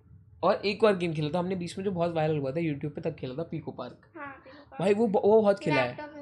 और 0.43 0.61
एक 0.67 0.85
और 0.85 0.97
गेम 0.97 1.15
खेला 1.15 1.31
था 1.35 1.39
हमने 1.39 1.57
बीच 1.57 1.77
में 1.79 1.85
जो 1.85 1.91
बहुत 1.93 2.15
वायरल 2.15 2.39
हुआ 2.39 2.51
था 2.53 2.61
यूट्यूब 2.61 2.93
पे 2.93 3.01
तक 3.01 3.17
खेला 3.17 3.35
था 3.35 3.43
पीको 3.51 3.73
पार्क 3.73 4.07
हाँ 4.17 4.35
भाई 4.81 4.95
वो 4.95 5.07
वो 5.07 5.41
बहुत 5.41 5.61
खेला 5.61 5.81
है। 5.81 6.15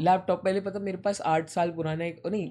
लैपटॉप 0.00 0.44
पहले 0.44 0.60
पता 0.60 0.78
मेरे 0.80 0.98
पास 0.98 1.20
आठ 1.26 1.48
साल 1.48 1.70
पुराना 1.72 2.04
एक 2.04 2.26
नहीं 2.26 2.50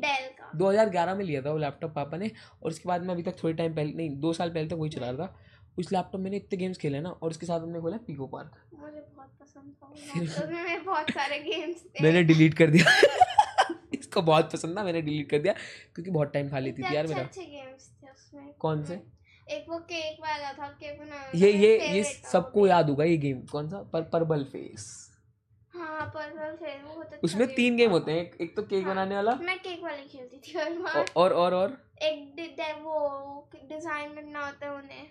दो 0.56 0.70
हज़ार 0.70 0.90
ग्यारह 0.90 1.16
में 1.16 1.24
लिया 1.26 1.42
था 1.42 1.52
वो 1.52 1.58
लैपटॉप 1.58 1.94
पापा 1.94 2.18
ने 2.18 2.32
और 2.64 2.72
उसके 2.72 2.90
बाद 2.90 3.02
में 3.02 3.14
अभी 3.14 3.24
तक 3.24 3.44
थोड़े 3.44 3.54
टाइम 3.54 3.76
पहले 3.76 3.94
नहीं 3.94 4.10
दो 4.20 4.34
साल 4.34 4.50
पहले 4.50 4.68
तक 4.70 4.76
वही 4.76 4.90
चला 4.90 5.10
रहा 5.10 5.28
था। 5.28 5.36
उस 5.78 5.92
लैपटॉप 5.92 6.22
में 6.22 6.32
इतने 6.32 6.58
गेम्स 6.58 6.78
खेले 6.78 7.00
ना 7.00 7.10
और 7.10 7.30
उसके 7.30 7.46
साथ 7.46 7.60
हमने 7.60 7.80
खोला 7.82 7.98
पीको 8.08 8.28
पार्क 8.28 8.52
मुझे 8.74 9.00
बहुत 9.16 9.30
पसंद 9.42 9.74
था 9.74 10.46
में 10.48 10.86
बहुत 10.86 11.12
सारे 11.12 11.40
गेम्स 11.40 11.84
मैंने 12.02 12.24
डिलीट 12.24 12.54
कर 12.54 12.70
दिया। 12.70 12.86
इसको 13.94 14.22
बहुत 14.22 14.52
पसंद 14.54 14.78
था 14.78 14.84
मैंने 14.84 15.02
डिलीट 15.02 15.30
कर 15.30 15.40
दिया 15.40 15.54
क्योंकि 15.96 16.12
बहुत 16.12 16.34
टाइम 16.34 16.50
खा 16.50 16.60
लेती 16.60 16.84
थी 16.84 16.96
यार 16.96 17.08
मेरा। 17.08 17.30
कौन 18.60 18.84
से? 18.86 19.02
एक 19.52 19.66
वो 19.70 19.78
केक 19.78 20.18
वाला 20.22 20.54
था 20.54 20.68
केक 20.68 21.00
बनाना 21.00 21.32
ये 21.36 21.52
ये 21.52 21.94
ये 21.94 22.04
सबको 22.04 22.68
याद 22.68 22.90
होगा 22.90 23.04
ये 23.04 23.18
गेम 23.18 23.42
कौन 23.42 23.70
सा? 23.70 23.78
पर 23.94 24.02
परबल 24.02 24.44
फेस। 24.44 25.12
हाँ 25.76 26.12
पर्पल 26.16 26.56
फेस 26.56 26.82
वो 26.84 26.94
बहुत 26.94 27.06
अच्छा 27.06 27.20
उसमें 27.24 27.56
तीन 27.56 27.78
गेम 27.78 27.92
होते 27.92 28.12
हैं। 28.12 28.20
एक, 28.20 28.38
एक 28.42 28.56
तो 28.56 28.62
केक 28.62 28.86
हाँ। 28.86 28.94
बनाने 28.94 29.16
वाला। 29.16 29.36
मैं 29.36 29.60
केक 29.60 29.84
वाली 29.84 30.04
खेलती 30.04 30.38
थी 30.38 30.58
हर 30.60 30.72
औ- 30.72 30.82
बार 30.84 31.06
और 31.16 31.34
और 31.34 31.54
और? 31.54 31.78
एक 32.04 32.82
वो 32.84 33.50
डिज़ाइन 33.70 34.14
करना 34.14 34.46
होता 34.46 34.66
है 34.66 34.74
उन्हें। 34.74 35.08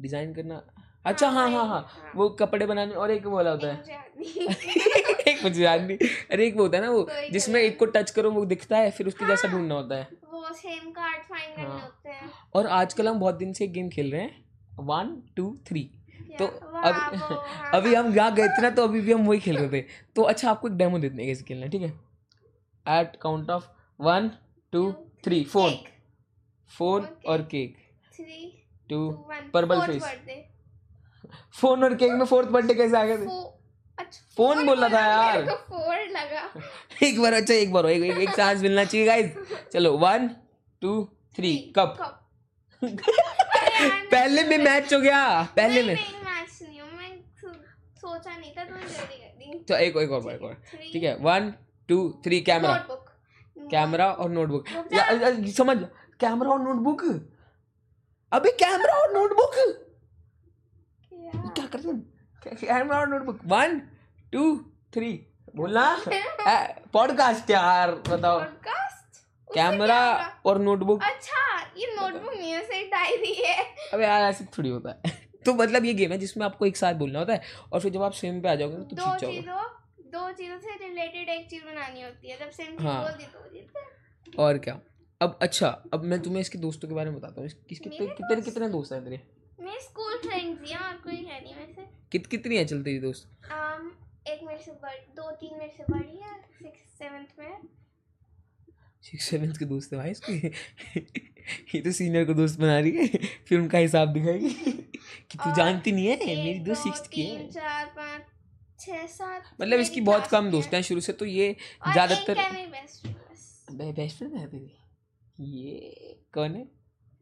डिज़ाइन 0.00 0.34
करना? 0.34 0.62
अच्छा 1.04 1.28
हाँ 1.28 1.50
हाँ 1.50 1.66
हाँ। 1.66 1.66
हाँ। 1.66 2.12
वो 2.16 2.28
कपड़े 2.28 2.66
बनाने 2.66 2.94
और 2.94 3.10
एक 3.10 3.26
वाला 3.26 3.50
होता 3.50 3.66
है। 3.66 3.82
एक 5.28 5.40
मुझे 5.42 5.64
याद 5.64 5.80
नहीं। 5.80 5.98
अरे 6.30 6.46
एक 6.46 6.56
वो 6.56 6.62
होता 6.62 6.78
है 6.78 6.84
ना 6.84 6.90
वो 6.90 7.06
जिसमें 7.32 7.60
एक 7.60 7.78
को 7.78 7.86
टच 7.86 8.10
करो 8.10 8.30
वो 8.30 8.44
दिखता 8.44 8.76
है 8.76 8.90
फिर 8.90 9.06
उसके 9.06 9.26
जैसा 9.26 9.48
हाँ। 9.48 9.56
ढूंढना 9.56 9.74
होता 9.74 9.96
है। 9.96 10.08
वो 10.50 10.56
सेम 10.56 10.90
कार्ड 10.90 11.22
फाइंड 11.22 11.56
करने 11.56 11.68
हाँ। 11.68 11.80
होते 11.80 12.08
हैं। 12.08 12.30
और 12.54 12.66
आजकल 12.66 13.08
हम 13.08 13.20
बहुत 13.20 13.34
दिन 13.34 13.52
से 13.52 13.66
गेम 13.66 13.88
खेल 13.88 14.12
रहे 14.12 14.22
हैं। 14.22 14.44
वन 14.78 15.22
टू 15.36 15.58
थ्री 15.66 15.90
तो 16.38 16.46
अब 16.46 16.94
हाँ, 17.14 17.70
अभी 17.74 17.94
हम 17.94 18.14
यहाँ 18.16 18.34
गए 18.34 18.48
थे 18.48 18.62
ना 18.62 18.70
तो 18.70 18.84
अभी 18.84 19.00
भी 19.00 19.12
हम 19.12 19.26
वही 19.26 19.40
खेल 19.40 19.56
रहे 19.58 19.82
थे। 19.82 19.86
तो 20.16 20.22
अच्छा 20.22 20.50
आपको 20.50 20.68
एक 20.68 20.74
डेमो 20.74 20.98
देते 20.98 21.16
हैं 21.16 21.26
कैसे 21.26 21.44
खेलना 21.44 21.64
है? 21.64 21.70
ठीक 21.70 21.82
है 21.82 23.00
at 23.00 23.16
count 23.16 23.50
of 23.50 23.68
one 24.00 24.30
two 24.72 24.92
three 25.24 25.44
phone 25.44 25.74
phone 26.78 27.08
और 27.26 27.42
cake 27.42 27.76
three, 28.20 28.46
two 28.90 29.26
face. 29.30 30.02
birthday. 30.02 30.38
Phone 31.60 31.84
और 31.84 31.94
केक 31.94 32.12
में 32.12 32.24
फोर्थ 32.26 32.48
बर्थडे 32.48 32.74
कैसे 32.74 32.96
आ 32.96 33.04
गए 33.04 33.16
थे 33.16 33.59
फ़ोन 34.36 34.56
four 34.56 34.66
बोला 34.66 34.88
था 34.88 35.00
यार। 35.06 35.44
four 35.70 35.98
लगा। 36.16 36.42
एक 37.06 37.20
बार 37.22 37.32
अच्छा 37.32 37.54
एक 37.54 37.72
बार 37.72 37.86
एक 37.86 38.02
एक, 38.02 38.16
एक 38.18 38.30
चांस 38.36 38.60
मिलना 38.62 38.84
चाहिए 38.84 39.06
गाइस 39.06 39.32
चलो 39.72 39.92
वन 39.98 40.28
टू 40.82 41.02
थ्री 41.36 41.56
कप 41.78 41.96
पहले 42.82 44.42
में 44.44 44.58
मैच 44.58 44.92
हो 44.94 45.00
गया 45.00 45.42
पहले 45.56 45.82
में। 45.82 45.94
नहीं, 45.94 46.14
मैच 46.24 46.58
नहीं 46.62 46.80
हूँ 46.80 46.90
मैं 46.98 47.10
सो- 47.40 47.54
सोचा 48.00 48.36
नहीं 48.36 48.52
था 48.52 48.64
तुमने 48.64 48.82
जल्दी 48.82 49.16
कर 49.16 49.36
दी। 49.38 49.58
तो 49.68 49.74
एक 49.76 49.96
एक 49.96 50.10
और 50.10 50.32
एक 50.32 50.42
और। 50.42 50.54
ठीक 50.92 51.02
है 51.02 51.16
one 51.20 51.52
two 51.88 51.98
three 52.24 52.40
camera 52.40 52.74
camera 53.70 54.10
और 54.12 54.30
नोटबुक 54.30 54.64
समझ 55.56 55.76
कैमरा 56.20 56.50
और 56.50 56.60
नोटबुक 56.62 57.02
अबे 58.32 58.50
कैमरा 58.62 58.94
और 58.94 59.12
नोटबुक 59.12 59.54
क्या? 59.54 61.40
क्या 61.56 61.66
करते 61.66 62.56
कैमरा 62.66 62.98
और 62.98 63.08
नोटबुक 63.08 63.40
वन 63.46 63.80
टू 64.32 64.56
थ्री 64.94 65.12
बोलना? 65.56 65.84
पॉडकास्ट 66.92 67.50
यार 67.50 67.90
बताओ। 68.08 68.40
कैमरा 69.48 70.00
और 70.46 70.58
नोटबुक 70.58 71.02
अच्छा 71.02 71.42
ये 71.76 71.86
नोटबुक 72.00 72.34
नहीं 72.34 72.52
है 72.52 72.82
डायरी 72.88 73.32
है। 73.34 73.64
अबे 73.94 74.04
यार 74.04 74.22
ऐसे 74.22 74.44
थोड़ी 74.58 74.68
होता 74.68 74.90
है। 74.90 75.12
तो 75.46 75.54
मतलब 75.54 75.84
ये 75.84 75.94
गेम 75.94 76.12
है 76.12 76.18
जिसमें 76.18 76.44
आपको 76.46 76.66
एक 76.66 76.76
साथ 76.76 76.94
बोलना 76.94 77.18
होता 77.18 77.32
है 77.32 77.42
और 77.72 77.80
फिर 77.80 77.92
जब 77.92 78.02
आप 78.02 78.12
सेम 78.12 78.40
पे 78.40 78.48
आ 78.48 78.54
जाओगे 78.54 78.76
तो 78.76 78.96
दो 78.96 79.16
चीज़ों 79.18 79.62
दो 80.12 80.30
चीज़ों 80.32 80.58
से 80.58 80.76
रिलेटेड 80.88 81.28
एक 81.28 81.50
चीज़ 81.50 81.64
बनानी 81.64 82.02
होती 82.02 82.30
है। 82.30 82.38
जब 82.38 82.50
सेम 82.50 82.76
हाँ। 82.80 83.02
बोल 83.02 83.12
दी 83.12 83.60
तो 84.32 84.42
और 84.42 84.58
क्या? 84.58 84.80
अब 85.20 85.38
अच्छा 85.42 85.68
अब 85.94 86.04
मैं 86.04 86.20
तुम्हें 86.22 86.40
इसके 86.40 86.58
दोस्तों 86.58 86.88
के 86.88 86.94
बारे 86.94 87.10
में 87.10 87.18
बताता 87.20 87.40
हूँ। 87.40 87.48
कितने 87.68 88.06
कितने 88.06 88.40
कितने 88.40 88.68
दोस्त 88.68 88.92
हैं 88.92 89.04
तेरे? 89.04 89.20
मेरे 89.60 89.80
स्कूल 89.80 90.18
फ्रेंड्स 90.18 90.70
हैं 90.72 90.78
और 90.78 90.92
कोई 90.94 91.16
है 91.16 91.40
नहीं 91.44 91.54
वैसे। 91.54 91.86
कित 92.12 92.26
कितनी 92.26 92.56
है 92.56 92.64
चल 92.64 92.82
तेरी 92.82 92.98
दोस्त? 92.98 93.28
एक 94.40 94.46
मेरे 94.46 94.62
से 94.64 94.72
बड़ी 94.82 95.00
दो 95.16 95.30
तीन 95.40 95.58
मेरे 95.58 95.72
से 95.76 95.84
बड़ी 95.90 96.16
है 96.18 96.34
सिक्स 96.58 96.98
सेवन्थ 96.98 97.28
में। 97.38 97.68
सिक्स 99.04 99.24
सेवन्थ 99.30 99.58
के 99.58 99.64
दोस्त 99.64 99.92
है 99.92 99.98
भाई 99.98 100.10
इसके। 100.10 100.32
ये 101.74 101.80
तो 101.82 101.92
सीनियर 101.92 102.24
को 102.24 102.34
दोस्त 102.34 102.60
बना 102.60 102.78
रही 102.78 102.92
है 102.96 103.06
फिर 103.48 103.58
उनका 103.58 103.78
हिसाब 103.78 104.12
दिखाएगी। 104.12 104.50
कि 104.50 105.38
तू 105.38 105.54
जानती 105.56 105.92
नहीं 105.92 106.06
है 106.06 106.16
मेरी 106.26 106.58
दो, 106.58 106.64
दोस्त 106.64 106.82
सिक्स 106.82 107.08
की 107.08 107.24
है। 107.24 107.48
चार 107.50 107.86
पाँच 107.96 108.22
छः 108.80 109.06
सात 109.08 109.42
मतलब 109.60 109.80
इसकी 109.80 110.00
बहुत 110.00 110.26
कम 110.26 110.50
दोस्त 110.50 110.74
हैं। 110.74 110.82
शुरू 110.82 111.00
से 111.00 111.12
तो 111.12 111.24
ये 111.26 111.54
ज़्यादातर 111.92 112.34
बेस्ट 112.80 114.16
फ्रेंड 114.18 114.34
है 114.36 114.46
तेरी? 114.46 114.76
ये 115.38 116.18
कौन 116.34 116.54
है? 116.54 116.66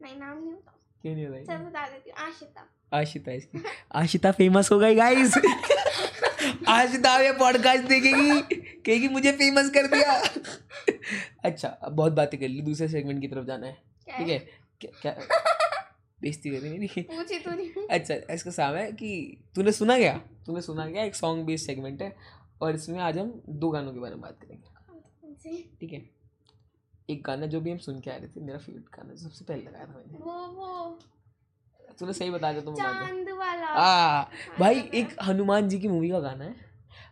नहीं 0.01 0.15
नाम 0.15 0.37
नहीं 0.37 0.53
क्यों 1.01 1.15
नहीं 1.15 1.27
बताई 1.27 1.43
चल 1.45 1.63
बता 1.65 1.87
देती 1.87 2.09
हूँ 2.09 2.27
आशिता। 2.27 2.67
आशिता 2.93 3.31
इसकी। 3.31 3.63
आशिता 3.95 4.31
फ़ेमस 4.31 4.71
हो 4.71 4.79
गई 4.79 4.95
गाइस 4.95 5.37
अब 6.69 7.21
ये 7.21 7.31
पॉडकास्ट 7.31 7.83
देखेगी। 7.83 8.55
कहेगी 8.81 9.07
मुझे 9.07 9.31
फ़ेमस 9.31 9.69
कर 9.69 9.87
दिया। 9.87 10.23
अच्छा 11.43 11.67
अब 11.67 11.91
बहुत 11.91 12.13
बातें 12.13 12.39
कर 12.39 12.47
ली। 12.47 12.61
दूसरे 12.61 12.87
सेगमेंट 12.87 13.21
की 13.21 13.27
तरफ़ 13.27 13.45
जाना 13.45 13.67
है। 13.67 13.73
ठीक 14.17 14.27
है? 14.27 14.39
क्या 14.81 14.99
क्या? 15.01 15.19
बेइज्जती 16.21 16.49
कर 16.49 16.57
रही 16.57 16.71
मेरी 16.71 17.01
पूछी 17.01 17.39
तू 17.39 17.51
नहीं। 17.51 17.87
अच्छा 17.87 18.33
इसका 18.33 18.51
साम 18.51 18.75
है 18.75 18.91
कि 18.91 19.41
तूने 19.55 19.71
सुना 19.71 19.97
क्या? 19.97 20.17
तूने 20.45 20.61
सुना 20.61 20.89
क्या? 20.89 21.03
एक 21.03 21.15
सॉन्ग 21.15 21.45
बेस्ड 21.45 21.65
सेगमेंट 21.65 22.01
है। 22.01 22.15
और 22.61 22.75
इसमें 22.75 22.99
आज 22.99 23.17
हम 23.17 23.41
दो 23.49 23.69
गानों 23.69 23.93
के 23.93 23.99
बारे 23.99 24.13
में 24.13 24.21
बात 24.21 24.37
करेंगे। 24.41 24.69
ठीक 25.79 25.93
है? 25.93 26.09
एक 27.09 27.23
गाना 27.23 27.45
जो 27.45 27.61
भी 27.61 27.71
हम 27.71 27.77
सुन 27.77 27.99
के 27.99 28.11
आ 28.11 28.15
रहे 28.15 28.27
थे 28.27 28.41
मेरा 28.41 28.57
फेवरेट 28.57 28.85
गाना 28.85 29.15
सबसे 29.15 29.45
पहले 29.45 29.63
लगाया 29.63 29.85
था 29.85 29.89
मैंने। 29.89 30.13
वो 30.13 30.47
वो। 30.47 30.99
तूने 31.99 32.13
सही 32.13 32.29
बता 32.29 32.51
दिया 32.51 32.61
तो 32.61 32.71
मैं 32.71 32.79
बता 32.79 32.91
दूँ। 32.93 33.07
चाँद 33.07 33.37
वाला। 33.37 33.67
आ 33.67 34.23
भाई 34.59 34.75
एक 34.93 35.15
हनुमान 35.23 35.69
जी 35.69 35.79
की 35.79 35.87
मूवी 35.87 36.09
का 36.09 36.19
गाना 36.19 36.45
है। 36.45 36.55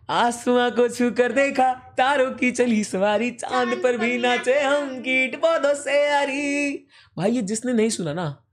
आसमां 0.10 0.72
को 0.72 0.88
छू 0.90 1.12
कर 1.12 1.32
देखा 1.32 1.74
तारों 1.74 2.32
की 2.32 2.52
चली 2.52 2.84
सवारी 2.84 3.32
चाँद 3.32 3.80
पर 3.84 3.98
भी 3.98 4.18
नाचे 4.18 4.60
हम 4.60 5.00
कीट 5.00 5.36
पौधों 5.36 5.74
से 5.74 6.10
यारी। 6.10 6.74
भाई 7.18 7.32
ये 7.32 7.42
जिसने 7.42 7.74
नहीं 7.74 7.90
सुना 7.90 8.14
ना 8.14 8.44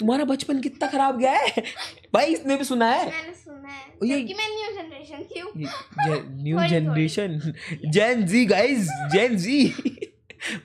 तुम्हारा 0.00 0.24
बचपन 0.24 0.60
कितना 0.60 0.88
खराब 0.88 1.18
गया 1.18 1.32
है। 1.32 1.52
भाई 2.14 2.26
इसने 2.26 2.56
भी 2.56 2.64
सुना 2.64 2.86
है। 2.86 3.10
मैंने 3.10 3.32
सुना 3.32 3.68
है। 3.68 3.84
ये- 4.04 4.36
मैं 4.36 4.48
न्यू 4.48 4.82
जनरेशन 4.82 5.22
की 5.22 5.40
हूँ। 5.40 5.52
New 6.42 6.68
generation 6.68 7.52
gen 7.88 8.26
Z 8.26 8.46
guys 8.46 8.88
gen 9.12 9.36
Z 9.36 9.74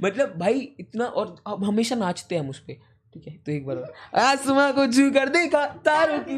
मतलब 0.03 0.33
भाई 0.37 0.75
इतना 0.79 1.05
और 1.05 1.43
अब 1.47 1.63
हमेशा 1.63 1.95
नाचते 1.95 2.35
हैं 2.35 2.41
हम 2.41 2.49
उस 2.49 2.59
पे। 2.59 2.92
ठीक 3.13 3.28
है 3.28 3.34
तो 3.45 3.52
एक 3.52 3.65
बार। 3.65 3.93
आसमां 4.19 4.73
को 4.73 4.86
छू 4.88 5.12
कर 5.12 5.30
देखा 5.30 5.65
तारों 5.65 6.19
की 6.19 6.36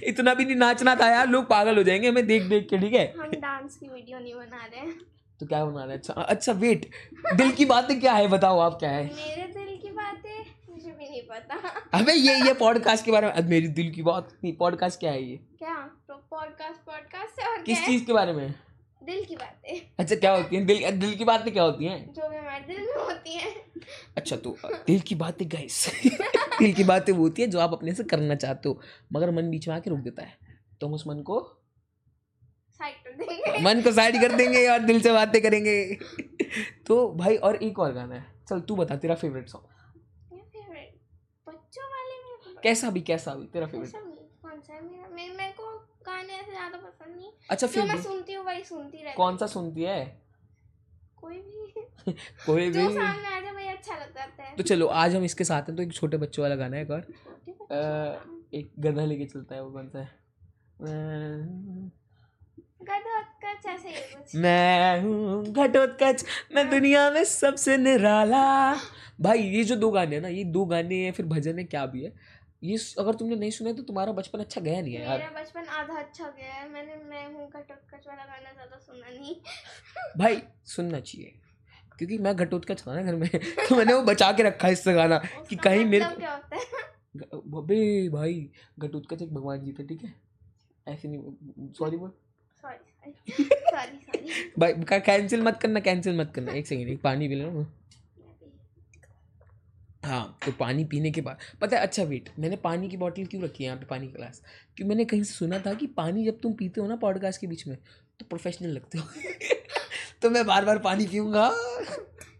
इतना 0.08 0.34
भी 0.34 0.44
नहीं 0.44 0.56
नाचना 0.56 0.94
था 0.94 1.10
यार 1.10 1.28
लोग 1.28 1.44
पागल 1.48 1.76
हो 1.76 1.82
जाएँगे 1.82 2.08
हमें 2.08 2.26
देख 2.26 2.42
देख 2.42 2.68
के 2.70 2.78
ठीक 2.78 2.92
है? 2.94 3.14
हम 3.18 3.30
डांस 3.30 3.76
की 3.76 3.86
वीडियो 3.86 4.18
नहीं 4.18 4.34
बना 4.34 4.64
रहे 4.64 4.80
हैं। 4.80 4.98
तो 5.40 5.46
क्या 5.46 5.64
बना 5.64 5.84
रहे 5.84 5.94
अच्छा 5.94 6.12
अच्छा 6.12 6.52
वेट 6.52 6.90
दिल 7.34 7.50
की 7.50 7.64
बातें 7.64 8.00
क्या 8.00 8.12
है? 8.12 8.28
बताओ 8.28 8.58
आप 8.58 8.78
क्या 8.78 8.90
है? 8.90 9.04
मेरे 9.04 9.42
दिल 9.42 9.76
की 9.82 9.88
बातें? 9.88 10.44
मुझे 10.70 10.90
भी 10.90 11.08
नहीं 11.10 11.22
पता। 11.22 11.54
अबे 11.98 12.12
ये 12.12 12.34
ये 12.46 12.54
पॉडकास्ट 12.54 13.04
के 13.04 13.12
बारे 13.12 13.26
में 13.26 13.48
मेरी 13.48 13.68
दिल 13.68 13.90
की 13.90 14.02
बात 14.02 14.28
नहीं 14.44 14.56
पॉडकास्ट 14.56 15.00
क्या 15.00 15.12
है 15.12 15.22
ये? 15.22 15.36
क्या? 15.36 15.90
तो 16.08 16.14
पॉडकास्ट 16.30 16.80
पॉडकास्ट 16.86 17.46
और 17.48 17.62
किस 17.62 17.86
चीज़ 17.86 18.04
के 18.04 18.12
बारे 18.12 18.32
में? 18.32 18.54
दिल 19.10 19.24
की 19.24 19.36
बातें। 19.36 19.80
अच्छा 19.98 20.16
क्या 20.16 20.32
होती 20.32 20.56
है? 20.56 20.64
दिल 20.64 20.90
दिल 21.00 21.14
की 21.14 21.24
बातें 21.24 21.52
क्या 21.52 21.62
होती 21.62 21.84
हैं? 21.84 22.12
जो 22.12 22.28
भी 22.28 22.36
हमारे 22.36 22.64
दिल 22.66 22.80
में 22.80 23.04
होती 23.04 23.34
हैं। 23.34 23.54
अच्छा 24.16 24.36
तो 24.36 24.56
दिल 24.86 25.00
की 25.00 25.14
बातें 25.14 25.46
गाइस 25.48 25.86
दिल 26.58 26.72
की 26.72 26.84
बातें 26.84 27.12
वो 27.12 27.22
होती 27.22 27.42
है 27.42 27.48
जो 27.48 27.60
आप 27.60 27.72
अपने 27.72 27.94
से 27.94 28.04
करना 28.04 28.34
चाहते 28.34 28.68
हो 28.68 28.80
मगर 29.12 29.30
मन 29.30 29.50
बीच 29.50 29.68
में 29.68 29.74
आके 29.76 29.90
रोक 29.90 29.98
देता 29.98 30.22
है। 30.22 30.58
तो 30.80 30.86
हम 30.86 30.94
उस 30.94 31.06
मन 31.06 31.22
को 31.22 31.38
साइड 32.80 32.94
कर 32.96 33.12
देंगे। 33.14 33.58
मन 33.62 33.80
को 33.82 33.92
साइड 33.92 34.20
कर 34.20 34.32
देंगे 34.32 34.66
और 34.68 34.78
दिल 34.78 35.00
से 35.00 35.12
बातें 35.12 35.40
करेंगे। 35.42 35.74
तो 36.86 36.96
भाई 37.12 37.36
और 37.36 37.56
एक 37.62 37.78
और 37.78 37.92
गाना 37.92 38.14
है। 38.14 38.24
चल 38.48 38.60
तू 38.60 38.76
बता 38.76 38.96
तेरा 38.96 39.14
फेवरेट 39.14 39.48
सॉन्ग 39.48 39.66
फेवरेट 40.34 40.94
बच्चों 41.46 41.84
वाले 41.84 42.16
में 42.46 42.56
कैसा 42.62 42.90
भी 42.90 43.00
कैसा 43.00 43.34
भी 43.34 43.46
तेरा 43.46 43.66
फेवरेट 43.66 43.92
कौन 44.42 44.60
सा 44.60 44.74
है 44.74 44.82
मेरे 44.82 45.32
मेरे 45.34 45.52
को 45.52 45.69
गाने 46.02 46.32
ऐसे 46.34 46.50
ज़्यादा 46.50 46.78
पसंद 46.78 47.16
नहीं। 47.16 47.30
अच्छा 47.50 47.66
जो 47.66 47.84
मैं 47.84 48.02
सुनती 48.02 48.32
हूँ 48.32 48.44
वही 48.44 48.64
सुनती 48.64 49.02
रहती 49.02 49.16
कौन 49.16 49.36
सा 49.36 49.46
सुनती 49.46 49.82
है? 49.82 50.00
कोई 51.16 51.36
भी। 51.36 52.12
कोई 52.46 52.68
भी। 52.68 52.72
जो 52.72 52.88
सामने 52.90 53.26
आ 53.26 53.40
जाए 53.40 53.52
वही 53.52 53.68
अच्छा 53.68 53.94
लग 53.94 54.14
जाता 54.14 54.42
है। 54.42 54.56
तो 54.56 54.62
चलो 54.62 54.86
आज 55.02 55.14
हम 55.16 55.24
इसके 55.24 55.44
साथ 55.44 55.68
हैं 55.68 55.76
तो 55.76 55.82
एक 55.82 55.92
छोटे 55.92 56.16
बच्चों 56.16 56.42
वाला 56.42 56.56
गाना 56.56 56.76
है 56.76 56.82
एक 56.82 56.90
और। 56.90 57.00
एक 58.54 58.70
गधा 58.78 59.04
लेके 59.04 59.24
चलता 59.24 59.54
है 59.54 59.62
वो 59.62 59.70
कौन 59.70 59.88
सा 59.88 59.98
है? 59.98 60.08
ही 63.86 64.38
मैं 64.40 65.00
हूँ 65.02 65.44
घटोत्कच 65.44 66.24
मैं 66.54 66.68
दुनिया 66.70 67.10
में 67.10 67.22
सबसे 67.24 67.76
निराला। 67.76 68.74
भाई 69.20 69.38
ये 69.38 69.64
जो 69.64 69.76
दो 69.76 69.90
गाने 69.90 70.14
हैं 70.16 70.22
ना 70.22 70.28
ये 70.28 70.44
दो 70.44 70.64
गाने 70.64 70.96
हैं 70.96 71.12
फिर 71.12 71.26
भजन 71.26 71.58
है 71.58 71.64
क्या 71.64 71.84
भी 71.86 72.02
है। 72.04 72.12
ये 72.62 72.76
अगर 72.98 73.14
तुमने 73.14 73.36
नहीं 73.36 73.50
सुने 73.50 73.72
तो 73.74 73.82
तुम्हारा 73.82 74.12
बचपन 74.12 74.38
अच्छा 74.38 74.60
गया 74.60 74.80
नहीं 74.80 74.94
है 74.94 75.02
यार। 75.02 75.18
मेरा 75.18 75.40
बचपन 75.40 75.66
आधा 75.74 75.94
अच्छा 75.98 76.24
गया 76.28 76.52
है। 76.54 76.68
मैंने 76.72 76.96
मैं 77.10 77.24
हूँ 77.34 77.48
घटोत्कच 77.48 78.06
वाला 78.08 78.24
गाना 78.24 78.52
ज़्यादा 78.52 78.78
सुना 78.78 79.08
नहीं। 79.10 79.34
भाई 80.18 80.42
सुनना 80.66 81.00
चाहिए 81.00 81.32
क्योंकि 81.98 82.18
मैं 82.18 82.34
घटोत्कच 82.36 82.82
था 82.86 82.94
ना 82.94 83.02
घर 83.02 83.14
में 83.14 83.28
तो 83.68 83.76
मैंने 83.76 83.92
वो 83.94 84.02
बचा 84.02 84.30
के 84.32 84.42
रखा 84.42 84.66
है 84.66 84.72
इससे 84.72 84.92
गाना 84.94 85.18
कि 85.48 85.56
कहीं 85.56 85.84
मेरे 85.84 86.04
मतलब 86.04 86.18
क्या 86.18 86.32
होता 86.34 86.56
है? 86.56 86.62
अबे 87.58 88.08
भाई 88.08 88.48
घटोत्कच 88.78 89.22
एक 89.22 89.34
भगवान 89.34 89.64
जी 89.64 89.72
थे 89.78 89.86
ठीक 89.86 90.04
है? 90.04 90.14
ऐसे 90.88 91.08
नहीं 91.08 91.72
सॉरी 91.78 91.96
बोल। 91.96 92.12
सॉरी 92.64 93.12
सॉरी 93.70 93.92
सॉरी 93.96 94.52
भाई 94.58 95.00
कैंसिल 95.00 95.42
मत 95.42 95.58
करना 95.62 95.80
कैंसिल 95.80 96.16
मत 96.16 96.32
करना। 96.34 96.52
एक 96.52 96.66
सेकंड 96.66 96.88
एक 96.88 97.00
पानी 97.02 97.28
पी 97.28 97.34
लेना। 97.34 97.66
हाँ 100.04 100.38
तो 100.46 100.52
पानी 100.52 100.84
पीने 100.84 101.10
के 101.10 101.20
बाद 101.20 101.38
पता 101.60 101.76
है 101.76 101.82
अच्छा 101.82 102.02
वेट 102.02 102.30
मैंने 102.38 102.56
पानी 102.56 102.88
की 102.88 102.96
बॉटल 102.96 103.24
क्यों 103.24 103.42
रखी 103.42 103.64
है 103.64 103.68
यहाँ 103.68 103.80
पे 103.80 103.86
पानी 103.86 104.06
का 104.06 104.12
ग्लास 104.12 104.42
क्योंकि 104.76 104.88
मैंने 104.88 105.04
कहीं 105.04 105.22
से 105.22 105.32
सुना 105.34 105.58
था 105.58 105.74
कि 105.74 105.86
पानी 105.86 106.24
जब 106.24 106.40
तुम 106.40 106.52
पीते 106.52 106.80
हो 106.80 106.86
ना 106.86 106.96
पॉडकास्ट 106.96 107.40
के 107.40 107.46
बीच 107.46 107.66
में 107.66 107.76
तो 108.20 108.26
प्रोफेशनल 108.28 108.68
लगते 108.68 108.98
हो। 108.98 109.04
तो 110.22 110.30
मैं 110.30 110.46
बार 110.46 110.64
बार 110.64 110.78
पानी 110.78 111.06
पीऊँगा। 111.06 111.50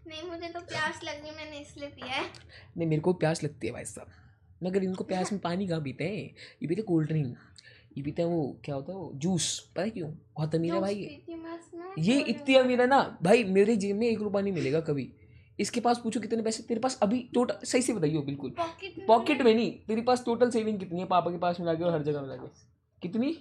नहीं 0.07 0.23
मुझे 0.23 0.47
तो 0.47 0.59
प्यास 0.59 0.99
लग 1.03 1.23
मैंने 1.37 1.59
इसलिए 1.59 1.89
पिया 1.89 2.13
है। 2.13 2.25
नहीं 2.77 2.87
मेरे 2.87 3.01
को 3.01 3.13
प्यास 3.13 3.43
लगती 3.43 3.67
है 3.67 3.73
भाई 3.73 3.85
साहब। 3.85 4.11
मगर 4.63 4.83
इनको 4.83 5.03
प्यास 5.03 5.31
में 5.31 5.41
पानी 5.41 5.67
कहाँ 5.67 5.81
पीते 5.81 6.03
हैं? 6.03 6.35
ये 6.61 6.67
पीते 6.67 6.81
कोल्ड 6.81 7.07
ड्रिंक 7.07 7.37
ये 7.97 8.03
पीते 8.03 8.21
हैं 8.21 8.29
वो 8.29 8.59
क्या 8.65 8.75
होता 8.75 8.91
है 8.91 8.97
वो 8.97 9.11
जूस 9.15 9.59
पता 9.59 9.81
है 9.81 9.89
क्यों? 9.89 10.11
बहुत 10.11 10.55
अमीर 10.55 10.73
है 10.73 10.81
भाई। 10.81 11.23
ये 11.99 12.19
इतनी 12.19 12.55
अमीर 12.55 12.81
है 12.81 12.87
ना 12.87 13.19
भाई 13.23 13.43
मेरे 13.43 13.75
जेब 13.75 13.95
में 13.95 14.07
एक 14.07 14.19
रुपया 14.19 14.41
नहीं 14.41 14.53
मिलेगा 14.53 14.81
कभी। 14.81 15.11
इसके 15.61 15.79
पास 15.81 15.99
पूछो 16.03 16.19
कितने 16.19 16.43
पैसे 16.43 16.63
तेरे 16.63 16.79
पास 16.79 16.97
अभी 17.03 17.19
टोटल 17.33 17.65
सही 17.65 17.81
से 17.81 17.93
बताइए 17.93 18.21
बिल्कुल। 18.25 18.53
पॉकेट 19.07 19.41
में 19.41 19.53
नहीं। 19.53 19.71
तेरे 19.87 20.01
पास 20.01 20.23
टोटल 20.25 20.49
सेविंग 20.51 20.79
कितनी 20.79 20.99
है? 20.99 21.05
पापा 21.07 21.31
के 21.31 21.37
पास 21.37 21.59
मिला 21.59 21.73
के 21.73 21.83
और 21.83 21.93
हर 21.93 22.03
जगह 22.03 22.21
मिला 22.21 22.35
के 22.35 22.47
कितनी? 23.01 23.31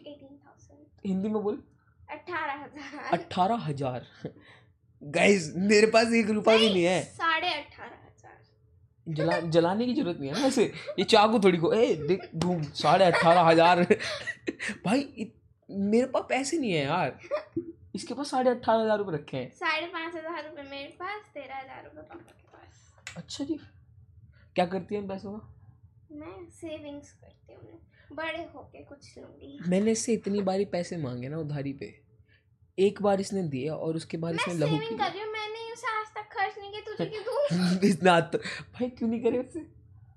हिंदी 1.07 1.29
में 1.29 1.43
बोल। 1.43 1.63
अठारह 2.11 2.53
हज़ार। 2.55 3.13
अट्ठारह 3.13 3.67
हज़ार। 3.67 4.07
गाइस 5.03 5.53
मेरे 5.57 5.87
पास 5.87 6.13
एक 6.15 6.31
रुपया 6.31 6.57
भी 6.57 6.69
नहीं 6.69 6.85
है। 6.85 7.03
साढ़े 7.03 7.49
जला 9.07 9.39
जलाने 9.51 9.87
की 9.87 9.95
ज़रूरत 9.95 10.19
नहीं 10.21 10.31
है 10.31 10.41
ना 10.41 10.47
ऐसे 10.47 10.65
ये 10.99 11.05
चाकू 11.05 11.39
थोड़ी 11.39 11.59
को 11.59 11.73
ए 11.73 11.95
देख 12.09 12.29
घूम 12.37 12.63
साढ़े 12.75 13.05
अट्ठारह 13.05 13.41
हज़ार। 13.43 13.83
भाई 14.85 15.31
मेरे 15.69 16.07
पास 16.07 16.25
पैसे 16.29 16.59
नहीं 16.59 16.73
है 16.73 16.85
यार। 16.85 17.19
इसके 17.95 18.15
पास 18.15 18.31
साढ़े 18.31 18.51
अट्ठारह 18.51 18.83
हज़ार 18.83 18.99
रुपये 18.99 19.17
रखे 19.17 19.37
हैं। 19.37 19.51
साढ़े 19.57 19.87
पाँच 19.89 20.15
हज़ार 20.15 20.45
रुपये 20.45 20.65
मेरे 20.65 20.89
पास 20.99 21.31
तेरह 21.35 21.57
हज़ार 21.57 21.85
रुपये 21.85 22.03
पापा 22.03 22.33
के 22.33 22.49
पास। 22.49 23.15
अच्छा 23.17 23.45
जी। 23.45 23.59
क्या 24.57 24.67
करती 24.67 24.95
है 24.95 25.01
इन 25.01 25.09
पैसों 25.09 25.33
का? 25.33 25.49
मैं 26.13 26.37
सेविंग्स 26.53 27.13
करती 27.15 27.55
हूँ 27.55 27.81
बड़े 28.13 28.43
होके 28.55 28.83
कुछ 28.85 29.19
लूँगी। 29.19 29.59
मैंने 29.69 29.91
इससे 29.93 30.13
इतनी 30.13 30.41
बारी 30.43 30.65
पैसे 30.71 30.97
मांगे 30.99 31.29
ना 31.29 31.39
उधारी 31.39 31.73
पे। 31.73 31.95
एक 32.79 33.03
बार 33.03 33.21
इसने 33.21 33.43
दिया 33.49 33.75
और 33.77 33.97
उसके 33.97 34.17
बाद 34.19 34.35
इसने 34.35 34.55
लहू 34.55 34.79
सेविंग 34.79 34.99
कर 35.01 35.11
रही 35.11 35.21
हूँ 35.21 35.33
मैंने 35.33 35.73
उसे 35.73 35.87
आज 35.91 36.07
तक 36.15 36.33
खर्च 36.33 36.59
नहीं 36.59 36.71
किया 36.71 36.83
तुझे 36.87 37.07
क्यों 37.07 37.23
दूँ? 37.25 38.11
आज 38.11 38.25
तक 38.33 38.43
भाई 38.75 38.89
क्यों 38.91 39.09
नहीं 39.09 39.23
करे 39.23 39.39
उससे? 39.39 39.61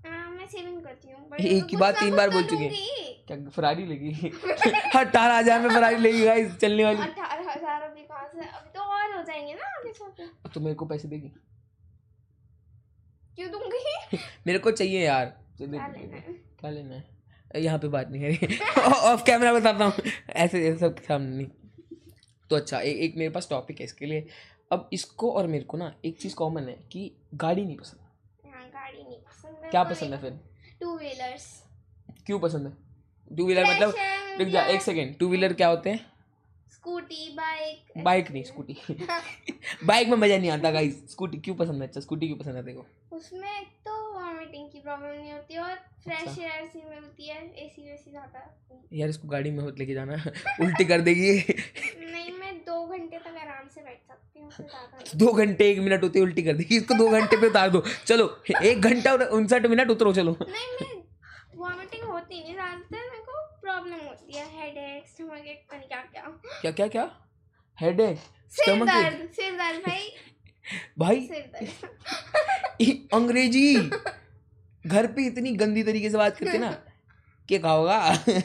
मैं 0.06 0.48
सेविंग 0.48 0.82
करती 0.84 1.12
हूँ 1.12 1.38
एक 1.40 1.68
ही 1.72 1.78
बात 1.78 2.00
तीन 2.00 2.16
बार 2.16 2.30
बोल 2.30 2.44
चुके 2.44 2.64
हैं। 2.64 2.72
क्या 3.28 3.38
फरारी 3.50 3.86
लगी? 3.86 4.30
अट्ठारह 4.96 5.38
हज़ार 5.38 5.62
में 5.62 5.70
फरारी 5.70 5.98
लगी 5.98 6.26
गाइस 6.26 6.56
चलने 6.58 6.84
वाली 6.86 7.02
अठारह 7.02 7.52
हज़ार 7.52 7.82
अभी 7.82 8.02
कहाँ 8.02 8.28
से 8.34 8.40
अभी 8.40 8.70
तो 8.74 8.82
और 8.82 9.16
हो 9.16 9.24
जाएँगे 9.24 9.54
ना 9.54 9.68
आगे 9.78 9.92
चल 9.92 10.10
के 10.18 10.43
तो 10.54 10.60
मेरे 10.60 10.76
को 10.76 10.86
पैसे 10.86 11.08
देगी। 11.08 11.32
क्यों 13.36 13.52
दूँगी? 13.52 14.18
मेरे 14.48 14.60
को 14.60 14.72
चाहिए 14.72 15.06
यार। 15.06 15.26
तो 15.26 15.68
दे 15.68 15.78
क्या 15.78 15.88
लेना 15.88 16.16
है? 16.16 16.34
क्या 16.60 16.72
लेना 16.72 16.96
है? 16.96 17.04
यहाँ 17.56 17.80
पे 17.80 17.88
बात 17.88 18.10
नहीं 18.10 18.24
है। 18.24 18.58
ऑफ़ 18.88 19.24
कैमरा 19.24 19.54
बताता 19.54 19.86
हूँ। 19.86 19.94
ऐसे 20.30 20.68
ऐसे 20.68 20.78
सब 20.80 21.02
सामने 21.02 21.36
नहीं। 21.38 21.48
तो 22.50 22.56
अच्छा 22.56 22.80
एक 22.80 22.98
एक 22.98 23.16
मेरे 23.18 23.30
पास 23.30 23.48
टॉपिक 23.50 23.80
है 23.80 23.86
इसके 23.86 24.06
लिए। 24.06 24.28
अब 24.72 24.90
इसको 24.94 25.32
और 25.32 25.48
मेरे 25.48 25.64
को 25.64 25.78
ना 25.78 25.94
एक 26.06 26.20
चीज़ 26.20 26.36
कॉमन 26.36 26.68
है 26.70 26.78
कि 26.92 27.12
गाड़ी 27.34 27.66
नहीं 27.66 27.78
पसंद। 27.78 28.52
हाँ 28.54 28.68
गाड़ी 28.70 29.04
नहीं 29.04 29.18
पसंद 29.18 29.70
क्या 29.72 29.84
पसंद 29.84 30.14
है 30.14 30.22
फिर? 30.22 30.40
टू 30.82 30.98
व्हीलर्स 30.98 31.46
क्यों 32.26 32.40
पसंद 32.40 32.68
है? 32.68 32.74
टू 33.38 33.46
व्हीलर 33.46 33.66
मतलब 33.66 33.94
रुक 34.40 34.48
जा 34.48 34.66
एक 34.66 34.82
सेकेंड 34.82 35.18
टू 35.18 35.28
व्हीलर 35.28 35.54
क्या 35.54 35.68
होते 35.68 35.90
हैं? 35.90 36.13
स्कूटी 36.84 37.28
बाइक 37.36 38.04
बाइक 38.04 38.30
नहीं 38.32 38.44
स्कूटी। 38.44 38.76
बाइक 39.86 40.08
में 40.08 40.16
मज़ा 40.18 40.38
नहीं 40.38 40.50
आता 40.52 40.72
गाइस 40.72 40.96
स्कूटी 41.12 41.38
क्यों 41.38 41.56
पसंद 41.56 41.82
है? 41.82 41.88
अच्छा 41.88 42.02
स्कूटी 42.02 42.28
क्यों 42.28 42.38
पसंद 42.38 42.56
है 42.56 42.64
देखो 42.64 42.86
उसमें 43.16 43.48
एक 43.52 43.68
तो 43.86 43.94
वॉमिटिंग 44.14 44.68
की 44.72 44.80
प्रॉब्लम 44.80 45.10
नहीं 45.12 45.32
होती 45.32 45.58
और 45.58 45.76
फ्रेश। 46.04 46.38
एयर 46.40 46.66
सी 46.66 46.82
मिलती 46.90 47.28
है 47.28 47.38
एसी 47.66 47.82
वेसी 47.84 48.12
ज़्यादा। 48.12 48.42
यार 48.94 49.10
इसको 49.10 49.28
गाड़ी 49.28 49.52
में 49.52 49.64
मत 49.66 49.80
लेके 49.80 49.94
जाना। 49.94 50.14
उल्टी 50.62 50.86
कर 50.86 51.02
देगी। 51.08 51.32
नहीं 51.32 52.32
मैं 52.34 52.54
दो 52.68 52.86
घंटे 52.88 53.18
तक 53.20 53.40
आराम 53.44 53.68
से 53.76 53.82
बैठ 53.82 54.00
सकती 54.02 54.40
हूँ। 54.42 55.20
दो 55.20 55.32
घंटे 55.34 55.70
एक 55.72 55.80
मिनट 55.80 56.04
होते 56.04 56.22
उल्टी 56.22 56.44
कर 56.44 56.54
देगी। 56.58 56.78
इसको 56.78 56.94
दो 56.96 57.10
घंटे 57.10 57.38
पे 57.38 57.48
उतार 57.48 57.70
दो। 57.70 57.84
चलो 58.06 58.30
एक 58.64 58.82
घंटा 58.82 59.12
और 59.12 59.24
उनसठ 59.40 59.66
मिनट 59.68 59.90
उतरो 59.92 60.14
चलो। 60.14 60.38
नहीं 60.42 60.68
मैं 60.82 61.02
वॉमिटिंग 61.58 62.04
होती 62.04 62.44
नहीं 62.44 62.54
ज़्यादातर। 62.54 63.13
प्रॉब्लम 63.64 64.00
होती 64.08 64.38
है 64.38 64.46
हेड 64.60 64.78
एक 64.78 65.08
स्टमक 65.10 65.46
एक 65.48 65.66
पता 65.72 65.78
क्या 65.88 66.02
क्या। 66.04 66.22
क्या 66.62 66.72
क्या 66.72 66.88
क्या? 66.88 67.10
हेड 67.80 68.02
है 68.02 68.16
सिर 68.16 68.64
स्टमक 68.64 68.88
दर्द 68.88 69.30
सिर 69.36 69.52
दर्द 69.58 69.82
भाई। 69.88 70.10
भाई 71.00 71.28
अंग्रेज़ी। 73.14 73.76
घर 74.86 75.08
पे 75.16 75.26
इतनी 75.28 75.52
गंदी 75.62 75.84
तरीके 75.84 76.10
से 76.10 76.18
बात 76.18 76.38
करते 76.38 76.58
ना 76.58 76.72
क्या 77.50 77.60
खाओगा 77.60 77.98
ऐसे 78.12 78.40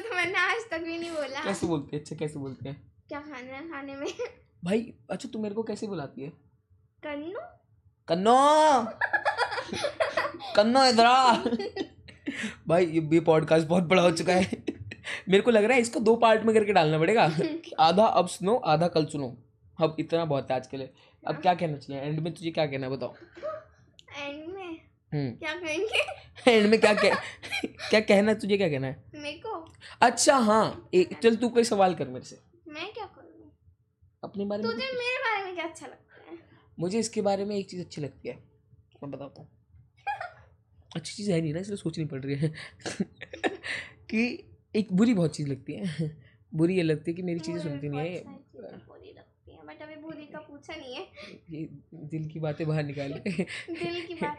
तो 0.00 0.14
मैंने 0.16 0.38
आज 0.38 0.64
तक 0.70 0.80
भी 0.84 0.98
नहीं 0.98 1.10
बोला। 1.10 1.42
कैसे 1.44 1.66
बोलते 1.66 1.96
हैं? 1.96 2.02
अच्छा 2.02 2.16
कैसे 2.16 2.38
बोलते 2.38 2.68
हैं? 2.68 2.76
क्या 3.08 3.20
खाना 3.20 3.56
है 3.56 3.68
खाने 3.70 3.94
में? 3.96 4.06
भाई 4.64 4.92
अच्छा 5.10 5.28
तू 5.32 5.38
मेरे 5.42 5.54
को 5.54 5.62
कैसे 5.62 5.86
बुलाती 5.86 6.22
है? 6.22 6.28
कन्नू। 7.02 7.40
कन्नो! 8.08 8.36
कन्नो 10.56 10.84
इधर 10.84 11.06
आ। 11.06 11.34
भाई 12.68 12.86
ये 12.86 13.00
भी 13.00 13.20
पॉडकास्ट 13.20 13.66
बहुत 13.66 13.84
बड़ा 13.84 14.02
हो 14.02 14.10
चुका 14.10 14.32
है। 14.32 14.64
मेरे 15.28 15.40
को 15.40 15.50
लग 15.50 15.64
रहा 15.64 15.74
है 15.74 15.80
इसको 15.80 16.00
दो 16.00 16.16
पार्ट 16.16 16.42
में 16.42 16.54
करके 16.54 16.72
डालना 16.72 16.98
पड़ेगा। 16.98 17.30
आधा 17.80 18.06
अब 18.06 18.28
सुनो 18.28 18.56
आधा 18.56 18.88
कल 18.88 19.04
सुनो। 19.04 19.36
अब 19.80 19.96
इतना 19.98 20.24
बहुत 20.24 20.50
है 20.50 20.56
आज 20.56 20.66
के 20.66 20.76
लिए। 20.76 20.90
अब 21.26 21.34
क्या 21.34 21.54
कहना 21.54 21.76
चाहिए? 21.76 22.02
एंड 22.02 22.20
में 22.20 22.34
तुझे 22.34 22.50
क्या 22.50 22.66
कहना 22.66 22.86
है 22.86 22.92
बताओ। 22.92 23.14
एंड 24.18 24.54
में? 24.54 24.80
हम्म। 25.12 25.30
क्या 25.30 25.54
कहेंगे? 25.54 26.02
एंड 26.50 26.70
में 26.70 26.80
क्या 26.80 26.94
कह 26.94 27.14
क्या 27.64 28.00
कहना 28.00 28.32
है 28.32 28.38
तुझे 28.38 28.56
क्या 28.56 28.68
कहना 28.68 28.86
है? 28.86 29.04
मेरे 29.14 29.38
को? 29.38 29.72
अच्छा 30.00 30.36
हाँ। 30.36 30.88
एक 30.94 31.18
चल 31.22 31.36
तू 31.36 31.48
कोई 31.48 31.64
सवाल 31.64 31.94
कर 31.94 32.08
मेरे 32.08 32.24
से। 32.24 32.38
मैं 32.68 32.92
क्या 32.92 33.04
करूँ? 33.04 33.52
अपने 34.24 34.44
बारे 34.44 34.62
में 34.62 34.72
तुझे 34.72 34.86
मेरे 34.86 35.18
बारे 35.18 35.44
में 35.44 35.54
क्या 35.54 35.64
अच्छा 35.64 35.86
लगता 35.86 36.30
है? 36.30 36.38
मुझे 36.78 36.98
इसके 36.98 37.22
बारे 37.22 37.44
में 37.44 37.56
एक 37.56 37.70
चीज़ 37.70 37.80
अच्छी 37.80 38.00
लगती 38.00 38.28
है। 38.28 38.34
मैं 39.02 39.10
बताता 39.10 39.40
हूँ। 39.40 39.48
अच्छी 40.96 41.14
चीज़ 41.14 41.30
है 41.32 41.40
नहीं 41.40 41.52
ना 41.54 41.60
इसलिए 41.60 41.76
सोचनी 41.76 42.04
पड़ 42.04 42.20
रही 42.20 42.34
है। 42.34 42.52
कि 44.10 44.22
एक 44.76 44.92
बुरी 44.92 45.14
बहुत 45.14 45.36
चीज़ 45.36 45.48
लगती 45.48 45.72
है। 45.72 46.10
बुरी 46.54 46.76
ये 46.76 46.82
लगती 46.82 47.10
है 47.10 47.14
कि 47.16 47.22
मेरी 47.22 47.40
चीज़ें 47.40 47.60
सुनती 47.60 47.88
नहीं 47.88 48.00
है। 48.00 48.08
हैं 48.08 48.24
है 48.24 49.66
बट 49.66 49.82
अभी 49.82 49.96
बुरी 49.96 50.26
का 50.26 50.38
पूछा 50.38 50.74
नहीं 50.74 50.94
है। 50.94 51.06
ये 51.50 51.68
दिल 51.94 52.28
की 52.28 52.40
बातें 52.40 52.66
बाहर 52.68 52.82
निकाले 52.82 53.14
दिल 53.70 54.06
की 54.06 54.14
बात 54.14 54.38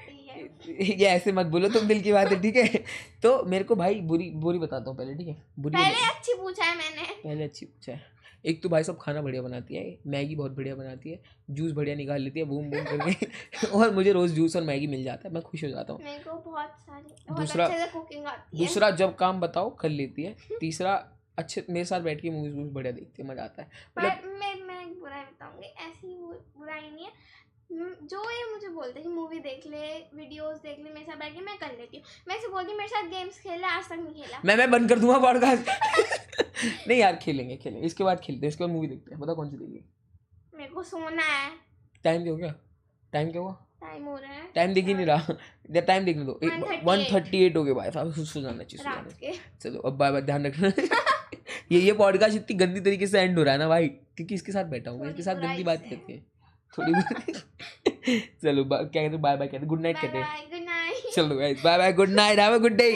ये 0.69 1.05
ऐसे 1.07 1.31
मत 1.31 1.45
बोलो 1.45 1.69
तुम 1.69 1.87
दिल 1.87 2.01
की 2.01 2.11
बात 2.11 2.31
है 2.31 2.41
ठीक 2.41 2.55
है? 2.55 2.83
तो 3.23 3.43
मेरे 3.45 3.63
को 3.63 3.75
भाई 3.75 4.01
बुरी 4.01 4.29
बुरी 4.29 4.59
बताता 4.59 4.89
हूँ 4.89 4.97
पहले 4.97 5.15
ठीक 5.15 5.27
है? 5.27 5.37
बुरी 5.59 5.77
पहले 5.77 6.05
अच्छी 6.07 6.33
पूछा 6.33 6.63
है 6.65 6.77
मैंने। 6.77 7.03
पहले 7.23 7.43
अच्छी 7.43 7.65
पूछा 7.65 7.91
है। 7.91 8.01
एक 8.45 8.63
तो 8.63 8.69
भाई 8.69 8.83
सब 8.83 8.97
खाना 9.01 9.21
बढ़िया 9.21 9.41
बनाती 9.41 9.75
है 9.75 9.97
मैगी 10.07 10.35
बहुत 10.35 10.51
बढ़िया 10.51 10.75
बनाती 10.75 11.09
है 11.11 11.19
जूस 11.49 11.71
बढ़िया 11.71 11.95
निकाल 11.95 12.21
लेती 12.21 12.39
है 12.39 12.45
बूम 12.45 12.69
बूम 12.69 12.83
करके। 12.85 13.67
और 13.67 13.91
मुझे 13.95 14.11
रोज़ 14.11 14.33
जूस 14.33 14.55
और 14.55 14.63
मैगी 14.63 14.87
मिल 14.87 15.03
जाता 15.03 15.27
है 15.27 15.33
मैं 15.33 15.43
खुश 15.43 15.63
हो 15.63 15.69
जाता 15.69 15.93
हूँ। 15.93 16.03
मेरे 16.03 16.23
को 16.23 16.33
बहुत 16.51 16.69
सारी 16.69 17.15
बहुत 17.29 17.39
दूसरा- 17.39 17.71
दूसरा 18.55 18.89
जब 18.91 19.15
काम 19.15 19.39
बताओ 19.39 19.75
कर 19.75 19.89
लेती 19.89 20.23
है। 20.23 20.35
तीसरा 20.59 20.93
अच्छे 21.37 21.65
मेरे 21.69 21.85
साथ 21.85 22.01
बैठ 22.01 22.21
के 22.21 22.29
मूवीज़ 22.29 22.53
वूवीज 22.55 22.71
बढ़िया 22.73 22.91
देखती 22.91 23.23
है 23.23 23.29
मज़ा 23.29 23.43
आता 23.43 23.61
है। 23.61 23.69
मतलब 23.97 24.31
मैं 24.39 24.55
मैं 24.61 24.99
बुराई 24.99 25.21
बताऊँगी 25.21 25.67
ऐसी 25.67 26.07
बुराई 26.57 26.81
नहीं 26.81 27.05
है 27.05 27.11
जो 27.71 28.21
ये 28.31 28.43
मुझे 28.51 28.67
बोलते 28.67 28.99
हैं 28.99 29.03
कि 29.03 29.09
मूवी 29.09 29.39
देख 29.39 29.65
ले 29.67 29.87
वीडियोस 30.15 30.57
देख 30.61 30.79
ले 30.79 30.89
मेरे 30.93 31.05
साथ 31.05 31.17
बैठ 31.19 31.33
के 31.33 31.41
मैं 31.41 31.57
कर 31.57 31.77
लेती 31.77 31.97
हूँ। 31.97 32.05
मैं 32.27 32.35
ऐसे 32.35 32.47
बोलती 32.47 32.71
हूँ 32.71 32.77
मेरे 32.77 32.89
साथ 32.89 33.09
गेम्स 33.09 33.39
खेल 33.39 33.59
ले 33.61 33.67
आज 33.67 33.87
तक 33.89 33.95
नहीं 33.95 34.23
खेला। 34.23 34.39
मैं 34.45 34.55
मैं 34.57 34.69
बंद 34.71 34.89
कर 34.89 34.99
दूँगा 34.99 35.17
पॉडकास्ट 35.19 35.69
नहीं 36.87 36.99
यार 36.99 37.15
खेलेंगे 37.15 37.55
खेलेंगे। 37.57 37.85
इसके 37.87 38.03
बाद 38.03 38.19
खेलते 38.19 38.45
हैं 38.45 38.49
इसके 38.49 38.63
बाद 38.63 38.73
मूवी 38.73 38.87
देखते 38.87 39.11
हैं। 39.11 39.19
बता 39.19 39.33
कौन 39.33 39.49
सी 39.49 39.57
देखिए 39.57 39.83
मेरे 40.53 40.69
को 40.73 40.83
सोना 40.83 41.23
है। 41.23 41.49
टाइम 42.05 42.23
क्या 42.23 42.31
हो 42.31 42.37
गया? 42.37 42.53
टाइम 43.13 43.31
क्या 43.31 43.41
हुआ? 43.41 43.53
टाइम 43.81 44.03
हो 44.05 44.17
रहा 44.17 44.31
है। 44.31 44.47
टाइम 44.55 44.73
दिख 44.73 44.85
ही 44.85 44.93
नहीं 44.93 45.05
रहा। 45.05 45.81
टाइम 45.81 46.05
देखने 46.05 46.23
दो। 46.25 46.39
138 46.43 46.83
वन 46.85 47.03
थर्टी 47.13 47.43
एट 47.45 47.57
हो 47.57 47.63
गए 47.63 47.73
भाई 47.73 47.91
साहब। 47.91 48.11
सो 48.13 48.41
जाना 48.41 48.63
चाहिए 48.63 49.33
सो 49.33 49.59
चलो 49.59 49.79
अब 49.79 49.97
बाय 49.97 50.11
बाय 50.11 50.21
ध्यान 50.21 50.45
रखना। 50.47 50.71
ये 51.71 51.79
ये 51.79 51.91
पॉडकास्ट 51.93 52.35
इतनी 52.35 52.57
गंदी 52.57 52.79
तरीके 52.79 53.07
से 53.07 53.19
एंड 53.21 53.37
हो 53.37 53.43
रहा 53.43 53.53
है 53.53 53.59
ना 53.59 53.67
भाई 53.67 53.87
क्योंकि 53.87 54.35
इसके 54.35 54.51
साथ 54.51 54.65
बैठा 54.65 54.91
हूँ 54.91 55.09
इसके 55.09 55.23
साथ 55.23 55.35
गंदी 55.35 55.63
बात 55.63 55.79
से। 55.79 55.89
करती 55.89 56.13
है। 56.13 56.30
थोड़ी 56.77 56.93
देर 56.93 57.33
चलो 58.43 58.63
क्या 58.63 58.85
कहते 58.93 59.17
बाय 59.17 59.37
बाय 59.37 59.47
कहते 59.47 59.65
गुड 59.65 59.81
नाइट 59.81 59.97
कहते 60.01 60.19
गुड 60.51 60.63
नाइट 60.65 61.13
चलो 61.15 61.35
bye 61.63 61.77
bye 61.77 61.93
good 61.93 62.09
night 62.11 62.39
have 62.39 62.53
a 62.53 62.57
good 62.57 62.75
day 62.75 62.91